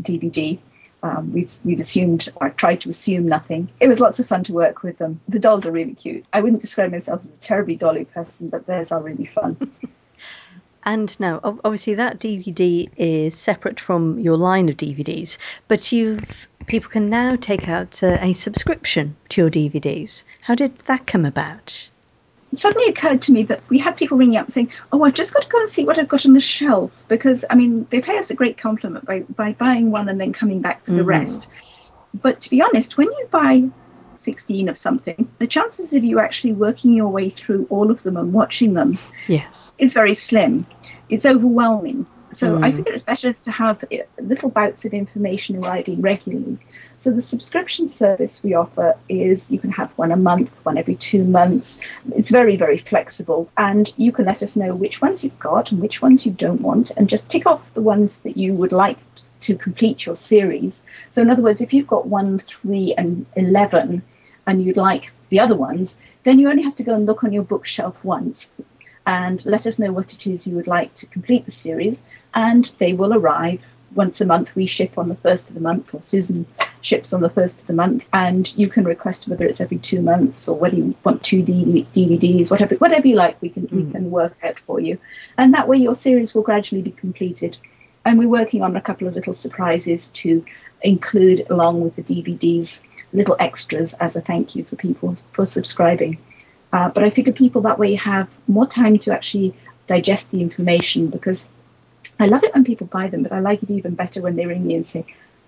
[0.01, 0.59] DVD
[1.03, 3.69] um, we've we've assumed or tried to assume nothing.
[3.81, 5.19] It was lots of fun to work with them.
[5.27, 6.25] The dolls are really cute.
[6.31, 9.57] I wouldn't describe myself as a terribly dolly person, but theirs are really fun.
[10.85, 16.21] and now, obviously, that DVD is separate from your line of DVDs, but you
[16.67, 20.23] people can now take out uh, a subscription to your DVDs.
[20.41, 21.89] How did that come about?
[22.53, 25.33] it suddenly occurred to me that we had people ringing up saying, "Oh, I've just
[25.33, 27.99] got to go and see what I've got on the shelf," because I mean they
[27.99, 30.99] pay us a great compliment by by buying one and then coming back for mm-hmm.
[30.99, 31.49] the rest.
[32.13, 33.63] But to be honest, when you buy
[34.23, 38.17] 16 of something, the chances of you actually working your way through all of them
[38.17, 39.71] and watching them yes.
[39.77, 40.65] is very slim.
[41.09, 42.05] It's overwhelming.
[42.33, 42.65] So mm.
[42.65, 43.83] I think it's better to have
[44.19, 46.57] little bouts of information arriving regularly.
[46.97, 50.95] So the subscription service we offer is you can have one a month, one every
[50.95, 51.79] two months.
[52.15, 55.81] It's very, very flexible and you can let us know which ones you've got and
[55.81, 58.97] which ones you don't want and just tick off the ones that you would like
[59.41, 60.81] to complete your series.
[61.11, 64.01] So in other words, if you've got one, three and 11
[64.45, 67.33] and you'd like the other ones, then you only have to go and look on
[67.33, 68.49] your bookshelf once
[69.05, 72.01] and let us know what it is you would like to complete the series,
[72.33, 73.61] and they will arrive
[73.95, 74.55] once a month.
[74.55, 76.45] We ship on the first of the month, or Susan
[76.81, 80.01] ships on the first of the month, and you can request whether it's every two
[80.01, 83.85] months or whether you want two DVDs, whatever whatever you like, we can mm.
[83.85, 84.97] we can work out for you,
[85.37, 87.57] and that way your series will gradually be completed.
[88.05, 90.43] And we're working on a couple of little surprises to
[90.81, 92.81] include along with the DVDs,
[93.13, 96.17] little extras as a thank you for people for subscribing.
[96.71, 99.55] Uh, but I figure people that way have more time to actually
[99.87, 101.47] digest the information because
[102.19, 104.45] I love it when people buy them, but I like it even better when they
[104.45, 105.05] ring me and say,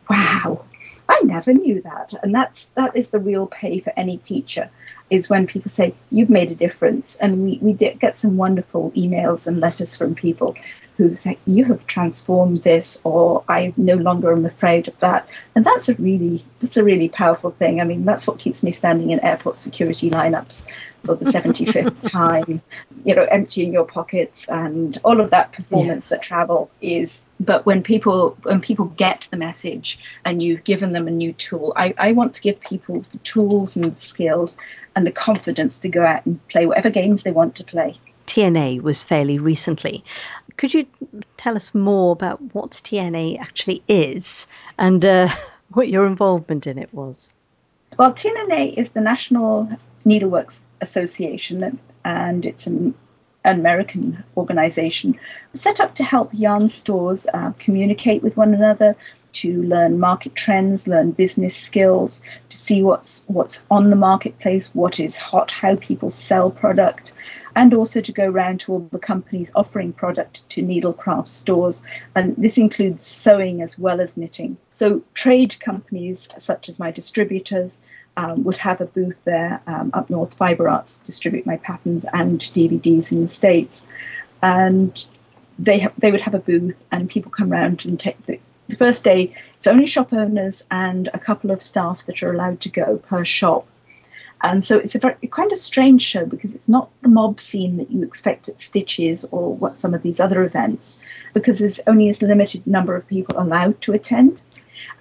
[0.10, 0.66] "Wow,
[1.10, 4.70] I never knew that." And that's that is the real pay for any teacher
[5.10, 9.48] is when people say, "You've made a difference," and we we get some wonderful emails
[9.48, 10.56] and letters from people
[10.98, 15.66] who say, "You have transformed this," or "I no longer am afraid of that," and
[15.66, 17.82] that's a really that's a really powerful thing.
[17.82, 20.64] I mean, that's what keeps me standing in airport security lineups
[21.06, 22.62] for the 75th time,
[23.04, 26.10] you know, emptying your pockets and all of that performance yes.
[26.10, 27.22] that travel is.
[27.40, 31.74] But when people when people get the message and you've given them a new tool,
[31.76, 34.58] I, I want to give people the tools and the skills
[34.96, 37.98] and the confidence to go out and play whatever games they want to play.
[38.26, 40.04] TNNA was fairly recently.
[40.58, 40.86] Could you
[41.38, 45.30] tell us more about what TNNA actually is and uh,
[45.74, 47.34] what your involvement in it was?
[47.98, 49.70] Well, TNNA is the National
[50.06, 52.94] Needleworks Association, and it's an
[53.46, 55.18] American organization
[55.54, 58.96] set up to help yarn stores uh, communicate with one another,
[59.36, 65.00] to learn market trends, learn business skills, to see what's what's on the marketplace, what
[65.00, 67.14] is hot, how people sell product,
[67.56, 71.82] and also to go around to all the companies offering product to needlecraft stores.
[72.16, 74.58] And this includes sewing as well as knitting.
[74.74, 77.78] So trade companies such as my distributors
[78.18, 80.34] um, would have a booth there um, up north.
[80.36, 83.84] Fiber Arts distribute my patterns and DVDs in the States.
[84.42, 85.06] And
[85.58, 88.76] they, ha- they would have a booth and people come around and take the, the
[88.76, 92.70] first day, it's only shop owners and a couple of staff that are allowed to
[92.70, 93.68] go per shop.
[94.42, 97.78] And so it's a very kind of strange show because it's not the mob scene
[97.78, 100.98] that you expect at Stitches or what some of these other events,
[101.34, 104.44] because there's only a limited number of people allowed to attend.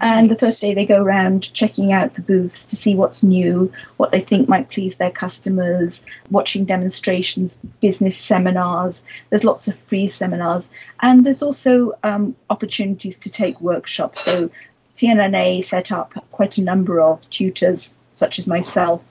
[0.00, 3.72] And the first day they go around checking out the booths to see what's new,
[3.96, 9.02] what they think might please their customers, watching demonstrations, business seminars.
[9.30, 10.68] There's lots of free seminars.
[11.00, 14.24] And there's also um, opportunities to take workshops.
[14.24, 14.50] So
[14.96, 19.02] TNNA set up quite a number of tutors, such as myself,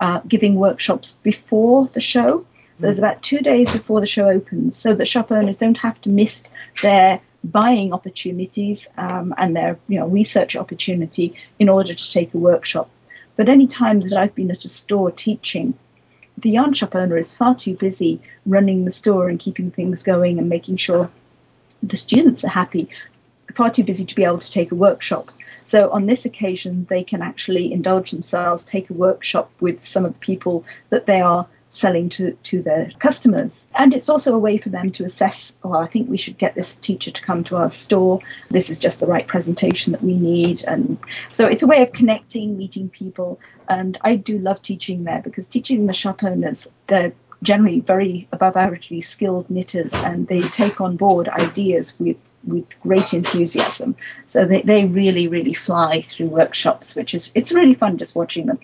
[0.00, 2.46] uh, giving workshops before the show.
[2.78, 6.00] So there's about two days before the show opens, so that shop owners don't have
[6.02, 6.42] to miss
[6.82, 12.38] their buying opportunities um, and their you know research opportunity in order to take a
[12.38, 12.90] workshop.
[13.36, 15.74] But any time that I've been at a store teaching,
[16.38, 20.38] the yarn shop owner is far too busy running the store and keeping things going
[20.38, 21.10] and making sure
[21.82, 22.88] the students are happy,
[23.54, 25.30] far too busy to be able to take a workshop.
[25.66, 30.12] So on this occasion, they can actually indulge themselves, take a workshop with some of
[30.12, 31.46] the people that they are
[31.76, 33.64] selling to, to their customers.
[33.74, 36.54] And it's also a way for them to assess, well, I think we should get
[36.54, 38.20] this teacher to come to our store.
[38.50, 40.64] This is just the right presentation that we need.
[40.64, 40.98] And
[41.32, 43.40] so it's a way of connecting, meeting people.
[43.68, 47.12] And I do love teaching there because teaching the shop owners, they're
[47.42, 52.16] generally very above averagely skilled knitters and they take on board ideas with
[52.46, 53.96] with great enthusiasm.
[54.26, 58.46] So they, they really, really fly through workshops, which is it's really fun just watching
[58.46, 58.60] them.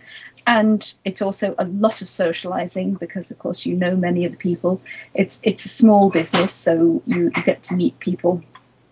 [0.47, 4.39] And it's also a lot of socializing because of course you know many of the
[4.39, 4.81] people.
[5.15, 8.43] It's it's a small business, so you, you get to meet people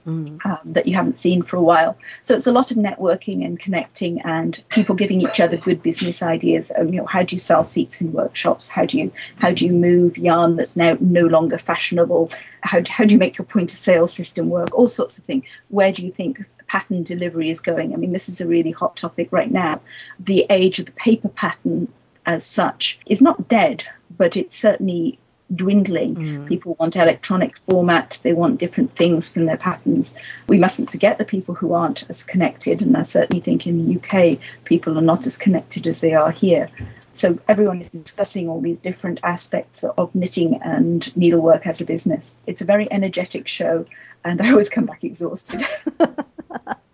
[0.07, 0.45] Mm.
[0.47, 1.99] Um, that you haven't seen for a while.
[2.23, 6.23] So it's a lot of networking and connecting and people giving each other good business
[6.23, 6.73] ideas.
[6.75, 8.71] Um, you know, how do you sell seats in workshops?
[8.71, 12.31] How do you how do you move yarn that's now no longer fashionable?
[12.63, 14.71] How, how do you make your point of sale system work?
[14.73, 15.45] All sorts of things.
[15.69, 16.41] Where do you think
[16.71, 17.93] pattern delivery is going?
[17.93, 19.81] I mean, this is a really hot topic right now.
[20.21, 21.89] The age of the paper pattern
[22.25, 23.85] as such is not dead,
[24.16, 25.18] but it's certainly
[25.53, 26.14] dwindling.
[26.14, 26.47] Mm.
[26.47, 30.14] People want electronic format, they want different things from their patterns.
[30.47, 33.99] We mustn't forget the people who aren't as connected, and I certainly think in the
[33.99, 36.68] UK people are not as connected as they are here.
[37.14, 42.37] So everyone is discussing all these different aspects of knitting and needlework as a business.
[42.47, 43.87] It's a very energetic show,
[44.25, 45.64] and I always come back exhausted.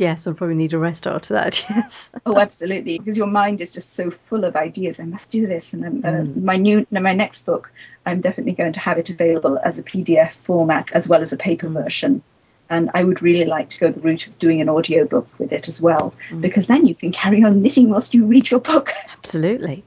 [0.00, 1.66] Yes, I'll probably need a rest after that.
[1.70, 2.10] Yes.
[2.24, 4.98] oh, absolutely, because your mind is just so full of ideas.
[4.98, 6.42] I must do this, and uh, mm.
[6.42, 7.70] my new, my next book,
[8.06, 11.36] I'm definitely going to have it available as a PDF format as well as a
[11.36, 12.22] paper version.
[12.70, 15.68] And I would really like to go the route of doing an audiobook with it
[15.68, 16.40] as well, mm.
[16.40, 18.92] because then you can carry on knitting whilst you read your book.
[19.18, 19.84] Absolutely.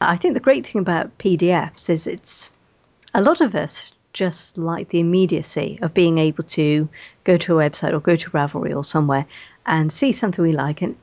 [0.00, 2.50] I think the great thing about PDFs is it's
[3.14, 6.88] a lot of us just like the immediacy of being able to
[7.24, 9.26] go to a website or go to Ravelry or somewhere
[9.66, 10.96] and see something we like and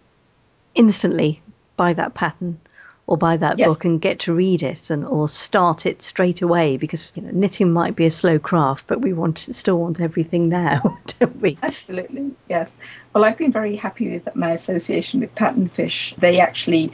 [0.74, 1.42] instantly
[1.76, 2.60] buy that pattern
[3.08, 3.68] or buy that yes.
[3.68, 7.32] book and get to read it and or start it straight away because you know
[7.32, 11.58] knitting might be a slow craft but we want still want everything now don't we?
[11.62, 12.78] Absolutely yes.
[13.14, 16.94] Well i've been very happy with my association with patternfish they actually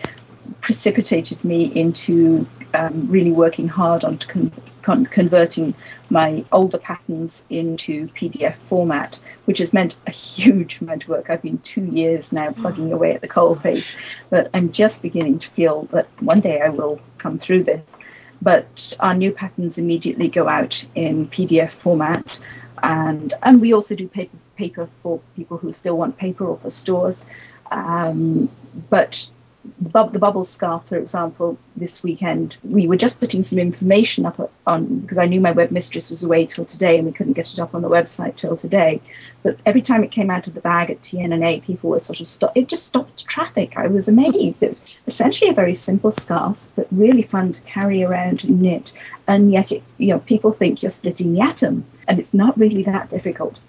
[0.62, 4.52] precipitated me into um, really working hard on con-
[4.88, 5.74] con- converting
[6.10, 11.30] my older patterns into PDF format, which has meant a huge amount of work.
[11.30, 13.94] I've been two years now plugging away at the coal face,
[14.30, 17.98] but I'm just beginning to feel that one day I will come through this.
[18.42, 22.40] But our new patterns immediately go out in PDF format,
[22.82, 26.70] and and we also do paper paper for people who still want paper or for
[26.70, 27.26] stores.
[27.72, 28.50] Um,
[28.90, 29.30] but
[29.80, 34.26] the, bu- the bubble scarf, for example, this weekend, we were just putting some information
[34.26, 37.34] up on because I knew my web mistress was away till today and we couldn't
[37.34, 39.02] get it up on the website till today.
[39.44, 42.28] But every time it came out of the bag at TNNA, people were sort of
[42.28, 42.52] stop.
[42.56, 43.74] It just stopped traffic.
[43.78, 44.64] I was amazed.
[44.64, 48.92] It was essentially a very simple scarf, but really fun to carry around and knit.
[49.28, 52.84] And yet, it, you know, people think you're splitting the atom, and it's not really
[52.84, 53.62] that difficult.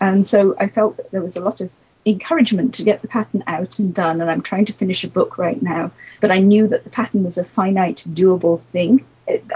[0.00, 1.70] And so I felt that there was a lot of
[2.08, 4.20] encouragement to get the pattern out and done.
[4.20, 5.92] And I'm trying to finish a book right now.
[6.20, 9.04] But I knew that the pattern was a finite, doable thing.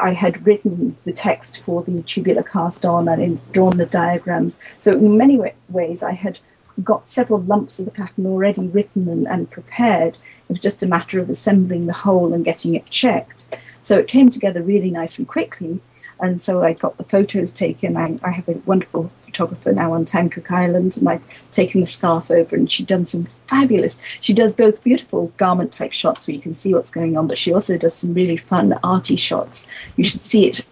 [0.01, 4.61] I had written the text for the tubular cast on and drawn the diagrams.
[4.81, 5.41] So, in many
[5.71, 6.39] ways, I had
[6.83, 10.15] got several lumps of the pattern already written and, and prepared.
[10.15, 13.47] It was just a matter of assembling the whole and getting it checked.
[13.83, 15.81] So it came together really nice and quickly.
[16.23, 17.97] And so I got the photos taken.
[17.97, 22.31] I, I have a wonderful photographer now on Tancook Island, and I've taken the scarf
[22.31, 24.01] over, and she's done some fabulous.
[24.21, 27.39] She does both beautiful garment type shots where you can see what's going on, but
[27.39, 29.67] she also does some really fun arty shots.
[29.97, 30.65] You should see it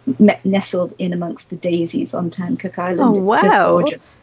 [0.44, 3.00] nestled in amongst the daisies on Tancook Island.
[3.00, 3.42] Oh, it's wow.
[3.42, 4.20] just gorgeous.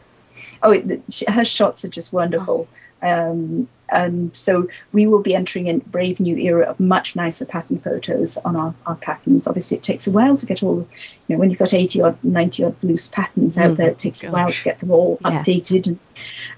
[0.62, 2.68] Oh, it, her shots are just wonderful.
[2.72, 2.78] Oh.
[3.02, 7.78] Um, and so we will be entering a brave new era of much nicer pattern
[7.78, 9.48] photos on our, our patterns.
[9.48, 10.86] Obviously, it takes a while to get all,
[11.26, 13.98] you know, when you've got 80 or 90 odd loose patterns out mm, there, it
[13.98, 14.28] takes gosh.
[14.28, 15.46] a while to get them all yes.
[15.46, 15.98] updated.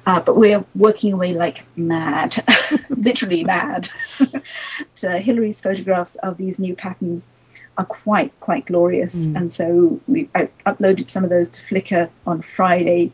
[0.07, 2.43] Uh, but we're working away like mad,
[2.89, 3.89] literally mad.
[4.21, 7.29] uh, Hillary's photographs of these new patterns
[7.79, 9.27] are quite, quite glorious.
[9.27, 9.37] Mm.
[9.37, 13.13] And so we uploaded some of those to Flickr on Friday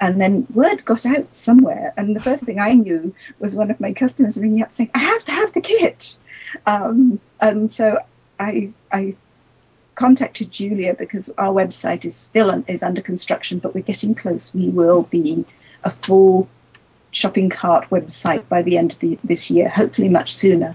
[0.00, 1.92] and then word got out somewhere.
[1.96, 4.98] And the first thing I knew was one of my customers ringing up saying, I
[4.98, 6.16] have to have the kit.
[6.66, 7.98] Um, and so
[8.38, 9.14] I, I
[9.94, 14.54] contacted Julia because our website is still is under construction, but we're getting close.
[14.54, 15.44] We will be
[15.84, 16.48] a full
[17.10, 20.74] shopping cart website by the end of the, this year, hopefully much sooner.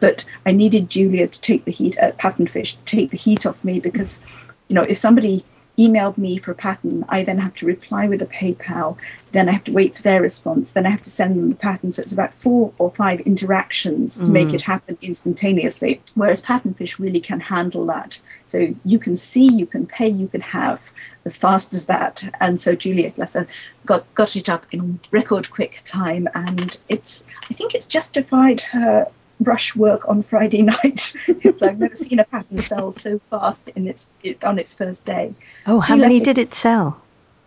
[0.00, 3.46] But I needed Julia to take the heat at uh, Patternfish, to take the heat
[3.46, 4.22] off me because,
[4.68, 5.42] you know, if somebody
[5.78, 8.96] emailed me for a pattern, I then have to reply with a PayPal,
[9.32, 11.56] then I have to wait for their response, then I have to send them the
[11.56, 11.92] pattern.
[11.92, 14.54] So it's about four or five interactions to make mm.
[14.54, 16.00] it happen instantaneously.
[16.14, 18.18] Whereas Patternfish really can handle that.
[18.46, 20.90] So you can see, you can pay, you can have
[21.24, 22.24] as fast as that.
[22.40, 23.46] And so Julia, bless her,
[23.84, 29.08] got got it up in record quick time, and it's I think it's justified her
[29.40, 31.14] brush work on Friday night.
[31.28, 35.04] it's I've never seen a pattern sell so fast in its it, on its first
[35.04, 35.34] day.
[35.66, 37.00] Oh, how many did it sell?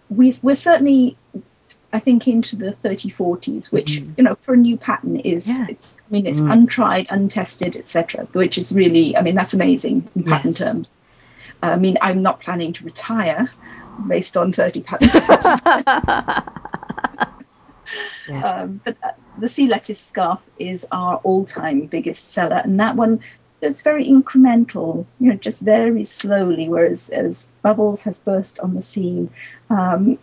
[0.09, 1.17] we are certainly,
[1.93, 4.17] I think, into the 30, 40s, which mm.
[4.17, 5.47] you know for a new pattern is.
[5.49, 5.77] I
[6.09, 6.51] mean, it's mm.
[6.51, 8.27] untried, untested, etc.
[8.33, 10.57] Which is really, I mean, that's amazing in pattern yes.
[10.57, 11.01] terms.
[11.61, 13.51] I mean, I'm not planning to retire
[14.07, 15.13] based on 30 patterns.
[18.27, 18.43] yeah.
[18.43, 23.21] um, but uh, the sea lettuce scarf is our all-time biggest seller, and that one
[23.61, 26.69] is very incremental, you know, just very slowly.
[26.69, 29.29] Whereas as Bubbles has burst on the scene,
[29.69, 30.17] um,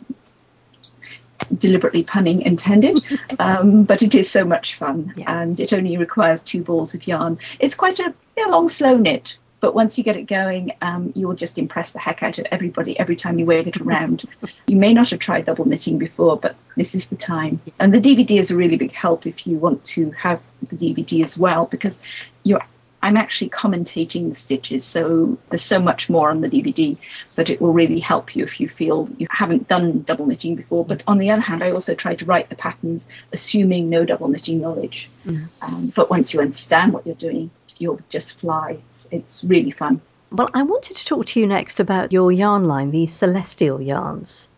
[1.59, 3.01] deliberately punning intended,
[3.39, 5.27] um, but it is so much fun, yes.
[5.29, 7.39] and it only requires two balls of yarn.
[7.59, 11.27] It's quite a, a long, slow knit, but once you get it going, um, you
[11.27, 14.25] will just impress the heck out of everybody every time you wave it around.
[14.69, 17.61] you may not have tried double knitting before, but this is the time.
[17.81, 21.25] And the DVD is a really big help if you want to have the DVD
[21.25, 21.99] as well, because
[22.45, 22.63] you're
[23.03, 26.97] I'm actually commentating the stitches, so there's so much more on the DVD,
[27.35, 30.85] but it will really help you if you feel you haven't done double knitting before.
[30.85, 34.29] But on the other hand, I also try to write the patterns assuming no double
[34.29, 35.11] knitting knowledge.
[35.27, 35.49] Mm.
[35.61, 38.79] Um, but once you understand what you're doing, you'll just fly.
[38.91, 40.01] It's, it's really fun.
[40.31, 44.49] Well, I wanted to talk to you next about your yarn line, these celestial yarns.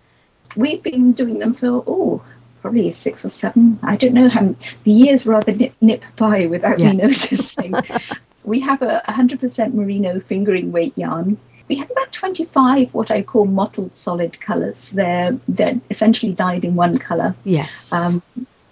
[0.56, 2.22] We've been doing them for, oh,
[2.62, 3.78] probably six or seven.
[3.82, 4.54] I don't know how
[4.84, 6.94] the years rather nip, nip by without yes.
[6.94, 7.74] me noticing.
[8.44, 11.38] we have a 100% merino fingering weight yarn.
[11.68, 14.88] We have about 25 what I call mottled solid colours.
[14.90, 17.36] They're they're essentially dyed in one colour.
[17.44, 17.92] Yes.
[17.92, 18.22] Um,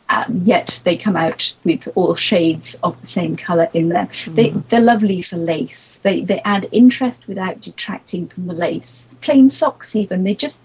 [0.09, 4.09] um, yet they come out with all shades of the same colour in them.
[4.25, 4.37] Mm.
[4.37, 5.99] They, they're lovely for lace.
[6.03, 9.09] They, they add interest without detracting from the lace.
[9.21, 10.61] Plain socks, even, they just,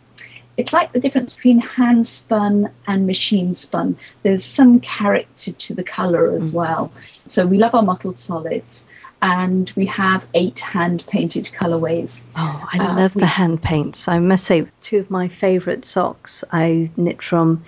[0.58, 3.98] it's like the difference between hand spun and machine spun.
[4.24, 6.56] There's some character to the colour as mm.
[6.56, 6.92] well.
[7.28, 8.86] So we love our mottled solids
[9.24, 12.12] and we have eight hand painted colorways.
[12.36, 14.08] Oh, I uh, love we, the hand paints.
[14.08, 17.64] I must say, two of my favorite socks I knit from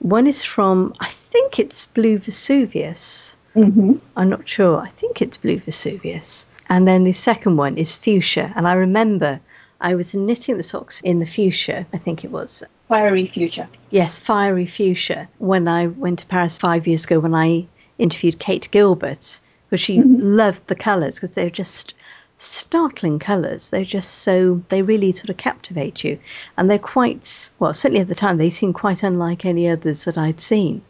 [0.00, 3.36] one is from, I think it's Blue Vesuvius.
[3.54, 3.94] Mm-hmm.
[4.16, 4.78] I'm not sure.
[4.78, 6.46] I think it's Blue Vesuvius.
[6.68, 8.52] And then the second one is Fuchsia.
[8.54, 9.40] And I remember
[9.80, 12.64] I was knitting the socks in the fuchsia, I think it was.
[12.88, 13.68] Fiery fuchsia.
[13.90, 15.28] Yes, fiery fuchsia.
[15.38, 17.66] When I went to Paris five years ago, when I
[17.98, 20.16] interviewed Kate Gilbert, because she mm-hmm.
[20.20, 21.94] loved the colours because they're just
[22.38, 23.70] startling colours.
[23.70, 26.18] They're just so, they really sort of captivate you.
[26.56, 30.16] And they're quite, well, certainly at the time, they seem quite unlike any others that
[30.16, 30.82] I'd seen.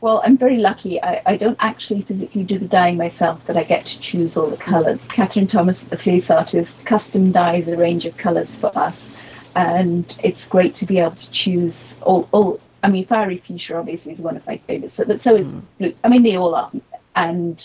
[0.00, 1.00] Well, I'm very lucky.
[1.02, 4.48] I, I don't actually physically do the dyeing myself, but I get to choose all
[4.48, 5.06] the colours.
[5.08, 9.14] Catherine Thomas, the fleece artist, custom dyes a range of colours for us.
[9.54, 14.14] And it's great to be able to choose all, all I mean, Fiery Fuchsia obviously
[14.14, 15.62] is one of my favourites, so, but so is mm.
[15.78, 15.94] Blue.
[16.02, 16.70] I mean, they all are.
[17.14, 17.62] And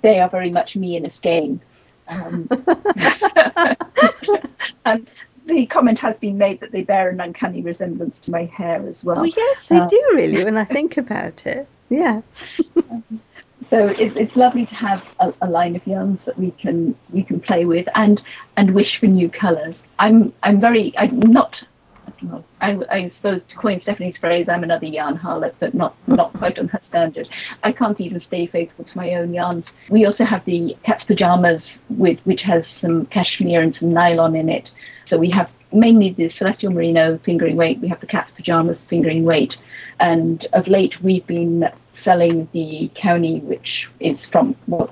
[0.00, 1.60] they are very much me in a skein.
[2.08, 2.48] Um,
[4.84, 5.08] and
[5.46, 9.04] the comment has been made that they bear an uncanny resemblance to my hair as
[9.04, 9.20] well.
[9.20, 10.44] Oh yes, they uh, do really.
[10.44, 12.22] When I think about it, yes.
[13.70, 17.22] so it's, it's lovely to have a, a, line of yarns that we can we
[17.22, 18.20] can play with and
[18.56, 19.74] and wish for new colours.
[19.98, 21.54] I'm I'm very I'm not
[22.60, 26.58] I, I suppose to coin Stephanie's phrase, I'm another yarn harlot, but not, not quite
[26.58, 27.28] on her standard.
[27.62, 29.64] I can't even stay faithful to my own yarns.
[29.88, 34.48] We also have the cat's pajamas, with, which has some cashmere and some nylon in
[34.48, 34.68] it.
[35.08, 37.80] So we have mainly the celestial merino fingering weight.
[37.80, 39.54] We have the cat's pajamas fingering weight.
[40.00, 41.64] And of late, we've been
[42.04, 44.90] selling the Kauni, which is from, well,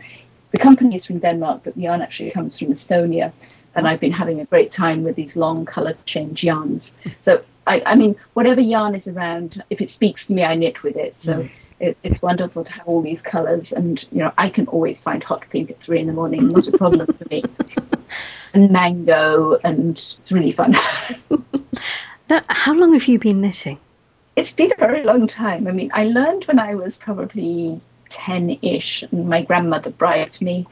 [0.53, 3.33] the company is from Denmark, but the yarn actually comes from Estonia.
[3.77, 6.83] And I've been having a great time with these long color change yarns.
[7.25, 10.83] So, I, I mean, whatever yarn is around, if it speaks to me, I knit
[10.83, 11.15] with it.
[11.25, 11.51] So mm.
[11.81, 13.67] it, it's wonderful to have all these colors.
[13.73, 16.67] And, you know, I can always find hot pink at three in the morning, not
[16.67, 17.43] a problem for me.
[18.55, 20.73] And mango, and it's really fun.
[22.31, 23.79] now, how long have you been knitting?
[24.37, 25.67] It's been a very long time.
[25.67, 27.79] I mean, I learned when I was probably
[28.11, 30.67] 10 ish, and my grandmother bribed me,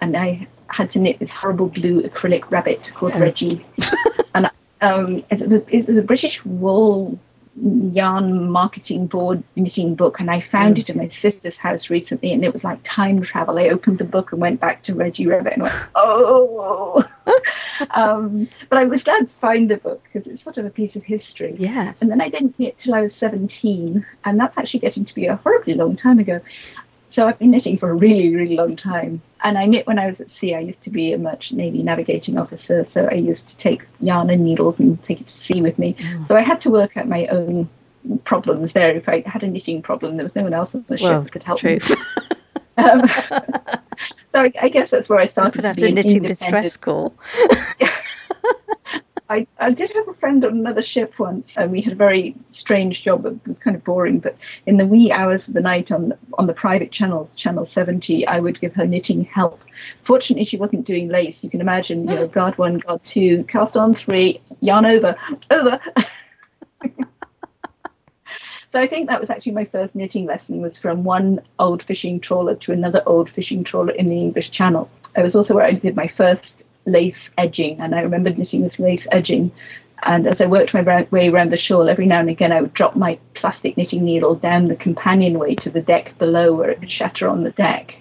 [0.00, 3.18] and I had to knit this horrible blue acrylic rabbit called oh.
[3.18, 3.64] Reggie.
[4.34, 4.50] and
[4.80, 7.18] um, it, was, it was a British wool
[7.92, 12.44] yarn marketing board knitting book and I found it in my sister's house recently and
[12.44, 13.58] it was like time travel.
[13.58, 17.04] I opened the book and went back to Reggie Rabbit and went, oh.
[17.90, 20.94] um, but I was glad to find the book because it's sort of a piece
[20.94, 21.56] of history.
[21.58, 22.00] Yes.
[22.00, 25.26] And then I didn't knit till I was 17 and that's actually getting to be
[25.26, 26.40] a horribly long time ago.
[27.14, 29.22] So I've been knitting for a really, really long time.
[29.42, 30.54] And I knit when I was at sea.
[30.54, 34.30] I used to be a merchant navy navigating officer, so I used to take yarn
[34.30, 35.94] and needles and take it to sea with me.
[35.94, 36.28] Mm.
[36.28, 37.68] So I had to work out my own
[38.24, 38.90] problems there.
[38.90, 41.22] If I had a knitting problem, there was no one else on the ship well,
[41.22, 41.78] that could help true.
[41.78, 41.96] me.
[42.78, 43.00] um,
[44.32, 45.54] so I, I, guess that's where I started.
[45.54, 47.14] Put out a knitting distress call.
[49.30, 52.34] I, I did have a friend on another ship once, and we had a very
[52.58, 53.24] strange job.
[53.24, 56.48] It was kind of boring, but in the wee hours of the night on on
[56.48, 59.60] the private channel, channel 70, I would give her knitting help.
[60.04, 61.36] Fortunately, she wasn't doing lace.
[61.42, 65.14] You can imagine, you know, guard one, guard two, cast on three, yarn over,
[65.50, 65.78] over.
[68.72, 72.20] So I think that was actually my first knitting lesson was from one old fishing
[72.20, 74.88] trawler to another old fishing trawler in the English Channel.
[75.16, 76.44] It was also where I did my first
[76.90, 79.52] lace edging, and I remember knitting this lace edging.
[80.02, 82.74] And as I worked my way around the shawl, every now and again I would
[82.74, 86.90] drop my plastic knitting needle down the companionway to the deck below where it would
[86.90, 87.92] shatter on the deck.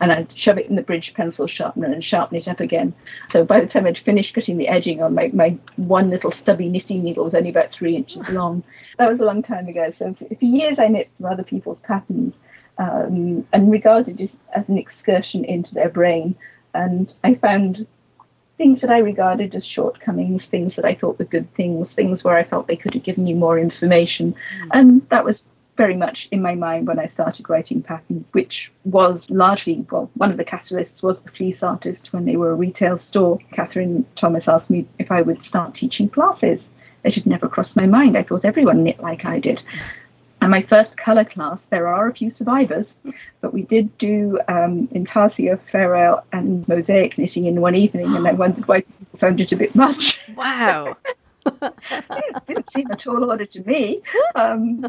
[0.00, 2.94] And I'd shove it in the bridge pencil sharpener and sharpen it up again.
[3.32, 6.68] So by the time I'd finished cutting the edging on my, my one little stubby
[6.68, 8.62] knitting needle was only about three inches long.
[8.98, 9.92] That was a long time ago.
[9.98, 12.34] So for, for years I knit from other people's patterns
[12.78, 16.36] um, and regarded it as an excursion into their brain.
[16.74, 17.86] And I found
[18.58, 22.36] things that I regarded as shortcomings, things that I thought were good things, things where
[22.36, 24.34] I felt they could have given me more information.
[24.62, 24.68] Mm.
[24.72, 25.36] And that was
[25.78, 30.32] very much in my mind when I started writing patterns, which was largely, well, one
[30.32, 33.38] of the catalysts was the fleece artist when they were a retail store.
[33.54, 36.58] Catherine Thomas asked me if I would start teaching classes.
[37.04, 38.18] It had never crossed my mind.
[38.18, 39.60] I thought everyone knit like I did.
[40.40, 42.86] And my first colour class, there are a few survivors,
[43.40, 48.26] but we did do um, intarsia, Fair Isle, and mosaic knitting in one evening, and
[48.26, 50.16] I wondered why people found it a bit much.
[50.36, 50.96] Wow.
[51.62, 54.02] it didn't seem a tall order to me.
[54.34, 54.86] Um,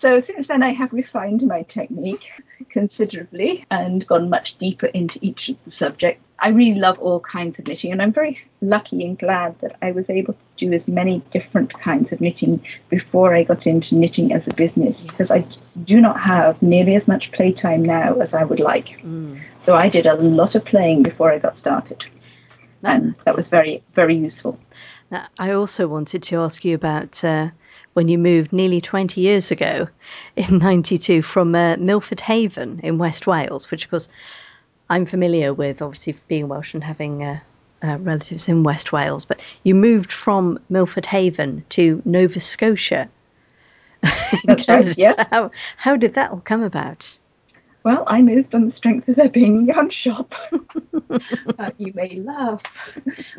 [0.00, 2.24] so since then, I have refined my technique
[2.70, 6.22] considerably and gone much deeper into each of the subjects.
[6.42, 9.92] I really love all kinds of knitting, and I'm very lucky and glad that I
[9.92, 14.32] was able to do as many different kinds of knitting before I got into knitting
[14.32, 15.44] as a business because I
[15.84, 18.86] do not have nearly as much playtime now as I would like.
[19.02, 19.42] Mm.
[19.66, 22.02] So I did a lot of playing before I got started.
[22.82, 24.58] and that was very, very useful.
[25.10, 27.48] Now, I also wanted to ask you about uh,
[27.94, 29.88] when you moved nearly 20 years ago
[30.36, 34.08] in 92 from uh, Milford Haven in West Wales, which, of course,
[34.88, 37.40] I'm familiar with, obviously, being Welsh and having uh,
[37.82, 39.24] uh relatives in West Wales.
[39.24, 43.08] But you moved from Milford Haven to Nova Scotia.
[44.44, 45.12] That's right, yeah.
[45.12, 47.18] So how, how did that all come about?
[47.82, 50.32] Well, I moved on the strength of there being a yarn shop.
[51.58, 52.60] uh, you may laugh.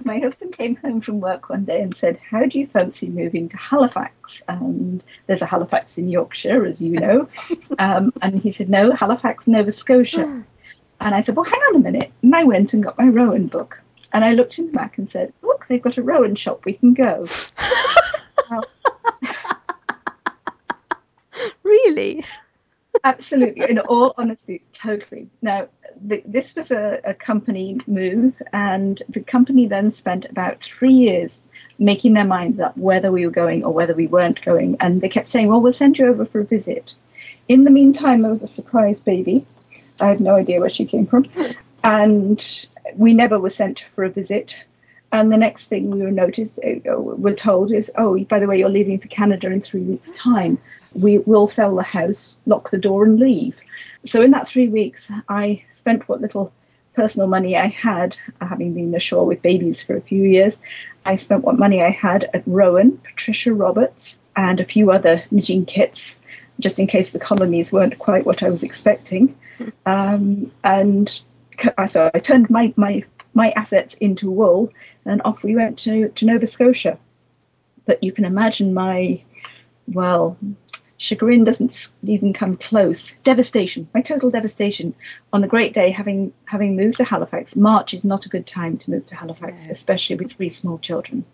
[0.04, 3.50] My husband came home from work one day and said, How do you fancy moving
[3.50, 4.14] to Halifax?
[4.48, 7.28] And there's a Halifax in Yorkshire, as you know.
[7.80, 10.44] Um, and he said, No, Halifax, Nova Scotia.
[11.00, 12.12] And I said, Well, hang on a minute.
[12.22, 13.76] And I went and got my Rowan book.
[14.14, 16.64] And I looked in the back and said, Look, they've got a Rowan shop.
[16.64, 17.26] We can go.
[21.64, 22.24] really?
[23.04, 25.28] Absolutely, in all honesty, totally.
[25.42, 25.68] Now,
[26.06, 31.32] the, this was a, a company move, and the company then spent about three years
[31.80, 34.78] making their minds up whether we were going or whether we weren't going.
[34.80, 36.94] And they kept saying, well, we'll send you over for a visit.
[37.48, 39.46] In the meantime, there was a surprise baby.
[40.00, 41.26] I have no idea where she came from.
[41.84, 42.40] And
[42.96, 44.56] we never were sent for a visit.
[45.12, 48.60] And the next thing we were noticed, uh, we're told is, oh, by the way,
[48.60, 50.60] you're leaving for Canada in three weeks' time
[50.94, 53.56] we will sell the house, lock the door, and leave.
[54.06, 56.52] So in that three weeks, I spent what little
[56.96, 60.60] personal money I had, having been ashore with babies for a few years.
[61.06, 65.66] I spent what money I had at Rowan, Patricia Roberts, and a few other knitting
[65.66, 66.20] kits
[66.60, 69.38] just in case the colonies weren't quite what I was expecting.
[69.86, 71.10] Um, and
[71.88, 74.72] so I turned my, my, my assets into wool
[75.06, 77.00] and off we went to, to Nova Scotia.
[77.86, 79.24] But you can imagine my,
[79.88, 80.38] well,
[81.02, 83.16] chagrin doesn't even come close.
[83.24, 84.94] Devastation, my total devastation
[85.34, 87.56] on the great day, having having moved to Halifax.
[87.56, 91.26] March is not a good time to move to Halifax, especially with three small children.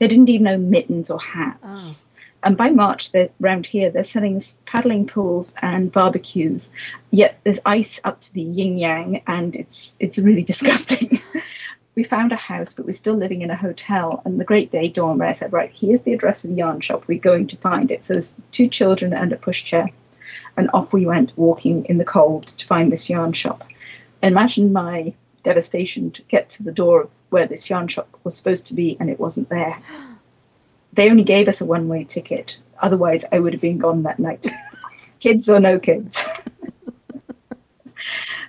[0.00, 1.60] They didn't even know mittens or hats.
[1.62, 1.96] Oh.
[2.42, 6.70] And by March, they're around here, they're selling paddling pools and barbecues.
[7.10, 11.22] Yet there's ice up to the yin yang, and it's it's really disgusting.
[11.94, 14.20] We found a house, but we're still living in a hotel.
[14.24, 16.80] And the great day dawned where I said, right, here's the address of the yarn
[16.80, 17.04] shop.
[17.06, 18.04] We're going to find it.
[18.04, 19.92] So there's two children and a pushchair.
[20.56, 23.62] And off we went walking in the cold to find this yarn shop.
[24.22, 28.66] Imagine my devastation to get to the door of where this yarn shop was supposed
[28.68, 29.78] to be and it wasn't there.
[30.92, 32.56] They only gave us a one way ticket.
[32.80, 34.46] Otherwise, I would have been gone that night.
[35.18, 36.16] kids or no kids.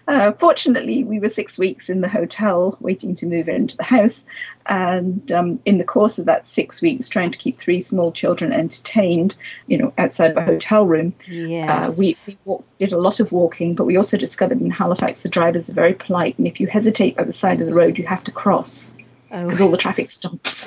[0.07, 4.23] Uh, fortunately, we were six weeks in the hotel waiting to move into the house.
[4.67, 8.53] And um, in the course of that six weeks, trying to keep three small children
[8.53, 9.35] entertained,
[9.67, 11.69] you know, outside of a hotel room, yes.
[11.69, 13.73] uh, we, we walked, did a lot of walking.
[13.73, 16.37] But we also discovered in Halifax the drivers are very polite.
[16.37, 18.91] And if you hesitate by the side of the road, you have to cross
[19.29, 19.65] because oh.
[19.65, 20.65] all the traffic stops.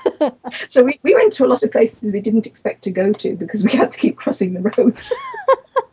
[0.68, 3.34] so we, we went to a lot of places we didn't expect to go to
[3.36, 5.12] because we had to keep crossing the roads.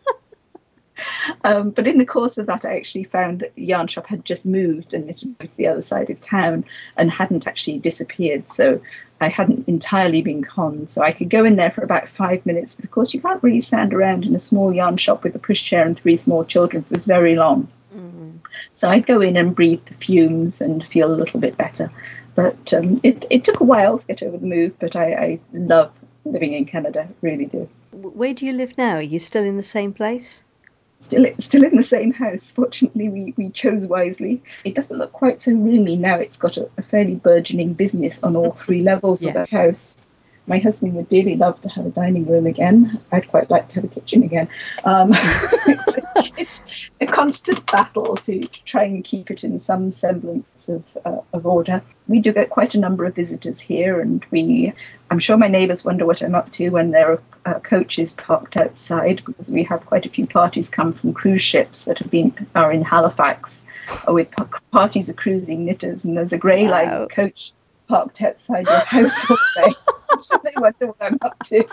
[1.43, 4.25] Um, but in the course of that, I actually found that the yarn shop had
[4.25, 6.65] just moved and it moved to the other side of town
[6.97, 8.49] and hadn't actually disappeared.
[8.49, 8.81] So
[9.19, 10.89] I hadn't entirely been conned.
[10.89, 12.75] So I could go in there for about five minutes.
[12.75, 15.39] But of course, you can't really stand around in a small yarn shop with a
[15.39, 17.67] pushchair and three small children for very long.
[17.95, 18.39] Mm.
[18.75, 21.91] So I'd go in and breathe the fumes and feel a little bit better.
[22.35, 25.39] But um, it, it took a while to get over the move, but I, I
[25.53, 25.91] love
[26.23, 27.69] living in Canada, really do.
[27.91, 28.95] Where do you live now?
[28.95, 30.45] Are you still in the same place?
[31.01, 32.51] Still still in the same house.
[32.55, 34.41] Fortunately, we, we chose wisely.
[34.63, 36.15] It doesn't look quite so roomy now.
[36.15, 39.29] It's got a, a fairly burgeoning business on all three levels yeah.
[39.29, 40.00] of the house.
[40.51, 42.99] My husband would dearly love to have a dining room again.
[43.13, 44.49] I'd quite like to have a kitchen again.
[44.83, 50.67] Um, it's, it's, a constant battle to, to, try and keep it in some semblance
[50.67, 51.81] of, uh, of order.
[52.09, 54.73] We do get quite a number of visitors here, and we
[55.09, 58.57] I'm sure my neighbours wonder what I'm up to when there are uh, coaches parked
[58.57, 62.35] outside because we have quite a few parties come from cruise ships that have been
[62.55, 63.63] are in Halifax
[64.09, 64.27] with
[64.71, 66.71] parties of cruising knitters, and there's a grey wow.
[66.71, 67.53] line coach
[67.91, 69.73] parked outside your house all day.
[70.45, 71.65] they wonder what I'm up to.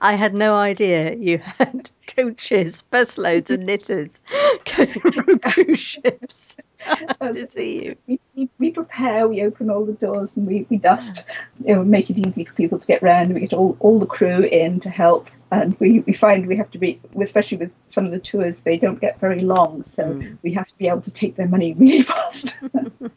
[0.00, 4.20] I had no idea you had coaches, busloads of knitters
[4.76, 6.54] going from cruise ships
[7.20, 7.96] to see you.
[8.06, 11.24] We, we, we, prepare, we open all the doors, and we, we dust.
[11.64, 13.34] You know, make it easy for people to get round.
[13.34, 16.70] We get all, all the crew in to help and we, we find we have
[16.72, 20.36] to be, especially with some of the tours, they don't get very long, so mm.
[20.42, 22.58] we have to be able to take their money really fast.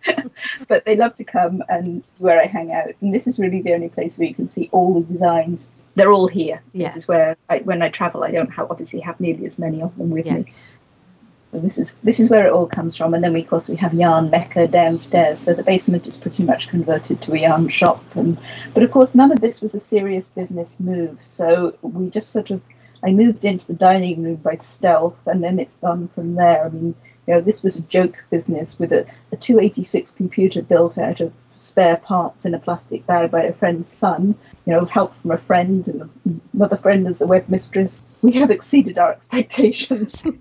[0.67, 3.73] but they love to come and where I hang out, and this is really the
[3.73, 5.69] only place where you can see all the designs.
[5.95, 6.61] They're all here.
[6.71, 6.89] Yeah.
[6.89, 9.81] This is where, I, when I travel, I don't have, obviously have nearly as many
[9.81, 10.77] of them with yes.
[11.51, 13.69] So this is this is where it all comes from, and then we, of course
[13.69, 15.39] we have Yarn Mecca downstairs.
[15.39, 18.39] So the basement is pretty much converted to a yarn shop, and
[18.75, 21.17] but of course none of this was a serious business move.
[21.21, 22.61] So we just sort of
[23.03, 26.65] I moved into the dining room by stealth, and then it's gone from there.
[26.65, 26.93] I mean,
[27.27, 31.33] you know, this was a joke business with a, a 286 computer built out of
[31.55, 34.35] spare parts in a plastic bag by a friend's son.
[34.65, 38.03] You know, help from a friend and another friend as a web mistress.
[38.21, 40.21] We have exceeded our expectations.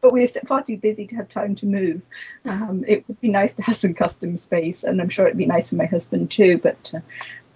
[0.00, 2.02] but we're far too busy to have time to move.
[2.44, 5.46] Um, it would be nice to have some custom space, and I'm sure it'd be
[5.46, 6.58] nice for my husband too.
[6.58, 7.00] But uh,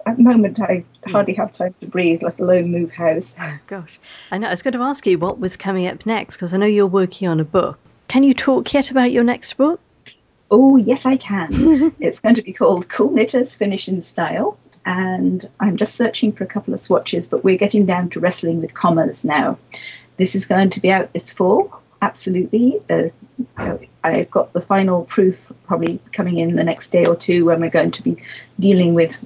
[0.07, 3.35] at the moment, I hardly have time to breathe, let alone move house.
[3.41, 3.99] Oh gosh,
[4.31, 4.49] I know.
[4.49, 6.87] I was going to ask you what was coming up next because I know you're
[6.87, 7.79] working on a book.
[8.09, 9.81] Can you talk yet about your next book?
[10.51, 11.95] Oh yes, I can.
[12.01, 16.45] it's going to be called Cool Knitters Finish in Style and I'm just searching for
[16.45, 19.59] a couple of swatches, but we're getting down to wrestling with commas now.
[20.17, 22.81] This is going to be out this fall, absolutely.
[22.89, 25.37] There's, you know, I've got the final proof
[25.67, 28.23] probably coming in the next day or two when we're going to be
[28.61, 29.17] dealing with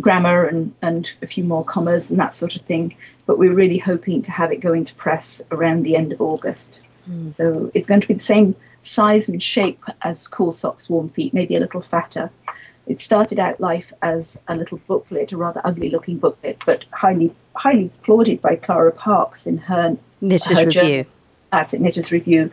[0.00, 2.96] grammar and, and a few more commas and that sort of thing.
[3.26, 6.80] But we're really hoping to have it going to press around the end of August.
[7.08, 7.34] Mm.
[7.34, 11.34] So it's going to be the same size and shape as Cool Socks Warm Feet,
[11.34, 12.30] maybe a little fatter.
[12.86, 17.34] It started out life as a little booklet, a rather ugly looking booklet, but highly
[17.54, 20.82] highly applauded by Clara Parkes in her Knitter's her Review.
[20.82, 21.06] Journal
[21.52, 22.50] at Knitter's Review.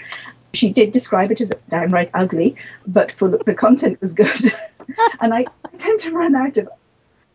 [0.53, 4.53] She did describe it as downright ugly, but for the, the content was good.
[5.19, 5.45] and I,
[5.79, 6.69] tend to run out of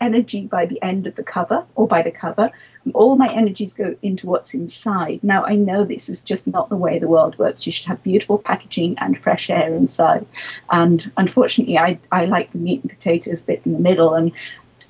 [0.00, 2.50] energy by the end of the cover or by the cover.
[2.94, 5.22] All my energies go into what's inside.
[5.22, 7.66] Now, I know this is just not the way the world works.
[7.66, 10.26] You should have beautiful packaging and fresh air inside.
[10.70, 14.14] And unfortunately, I, I like the meat and potatoes bit in the middle.
[14.14, 14.32] And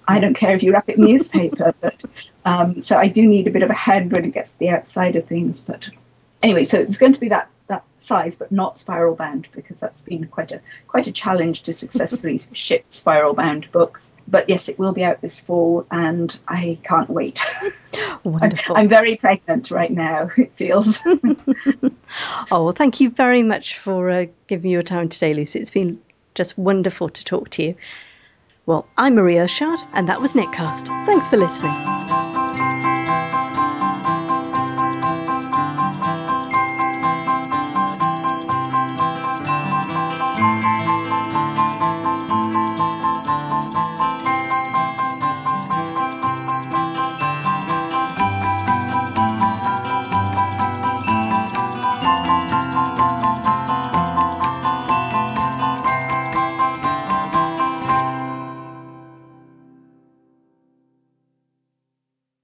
[0.06, 2.00] I don't care if you wrap it in newspaper, but
[2.44, 4.68] um, so I do need a bit of a hand when it gets to the
[4.68, 5.62] outside of things.
[5.62, 5.88] But
[6.43, 10.03] anyway, so it's going to be that that size, but not spiral bound because that's
[10.03, 14.14] been quite a quite a challenge to successfully ship spiral bound books.
[14.26, 17.41] But yes, it will be out this fall, and I can't wait.
[18.24, 18.76] Wonderful.
[18.76, 20.30] I'm, I'm very pregnant right now.
[20.39, 21.01] It feels.
[21.07, 25.61] oh well, thank you very much for uh, giving me your time today, Lucy.
[25.61, 26.01] It's been
[26.34, 27.74] just wonderful to talk to you.
[28.66, 30.86] Well, I'm Marie Irshad, and that was Knitcast.
[31.07, 32.28] Thanks for listening.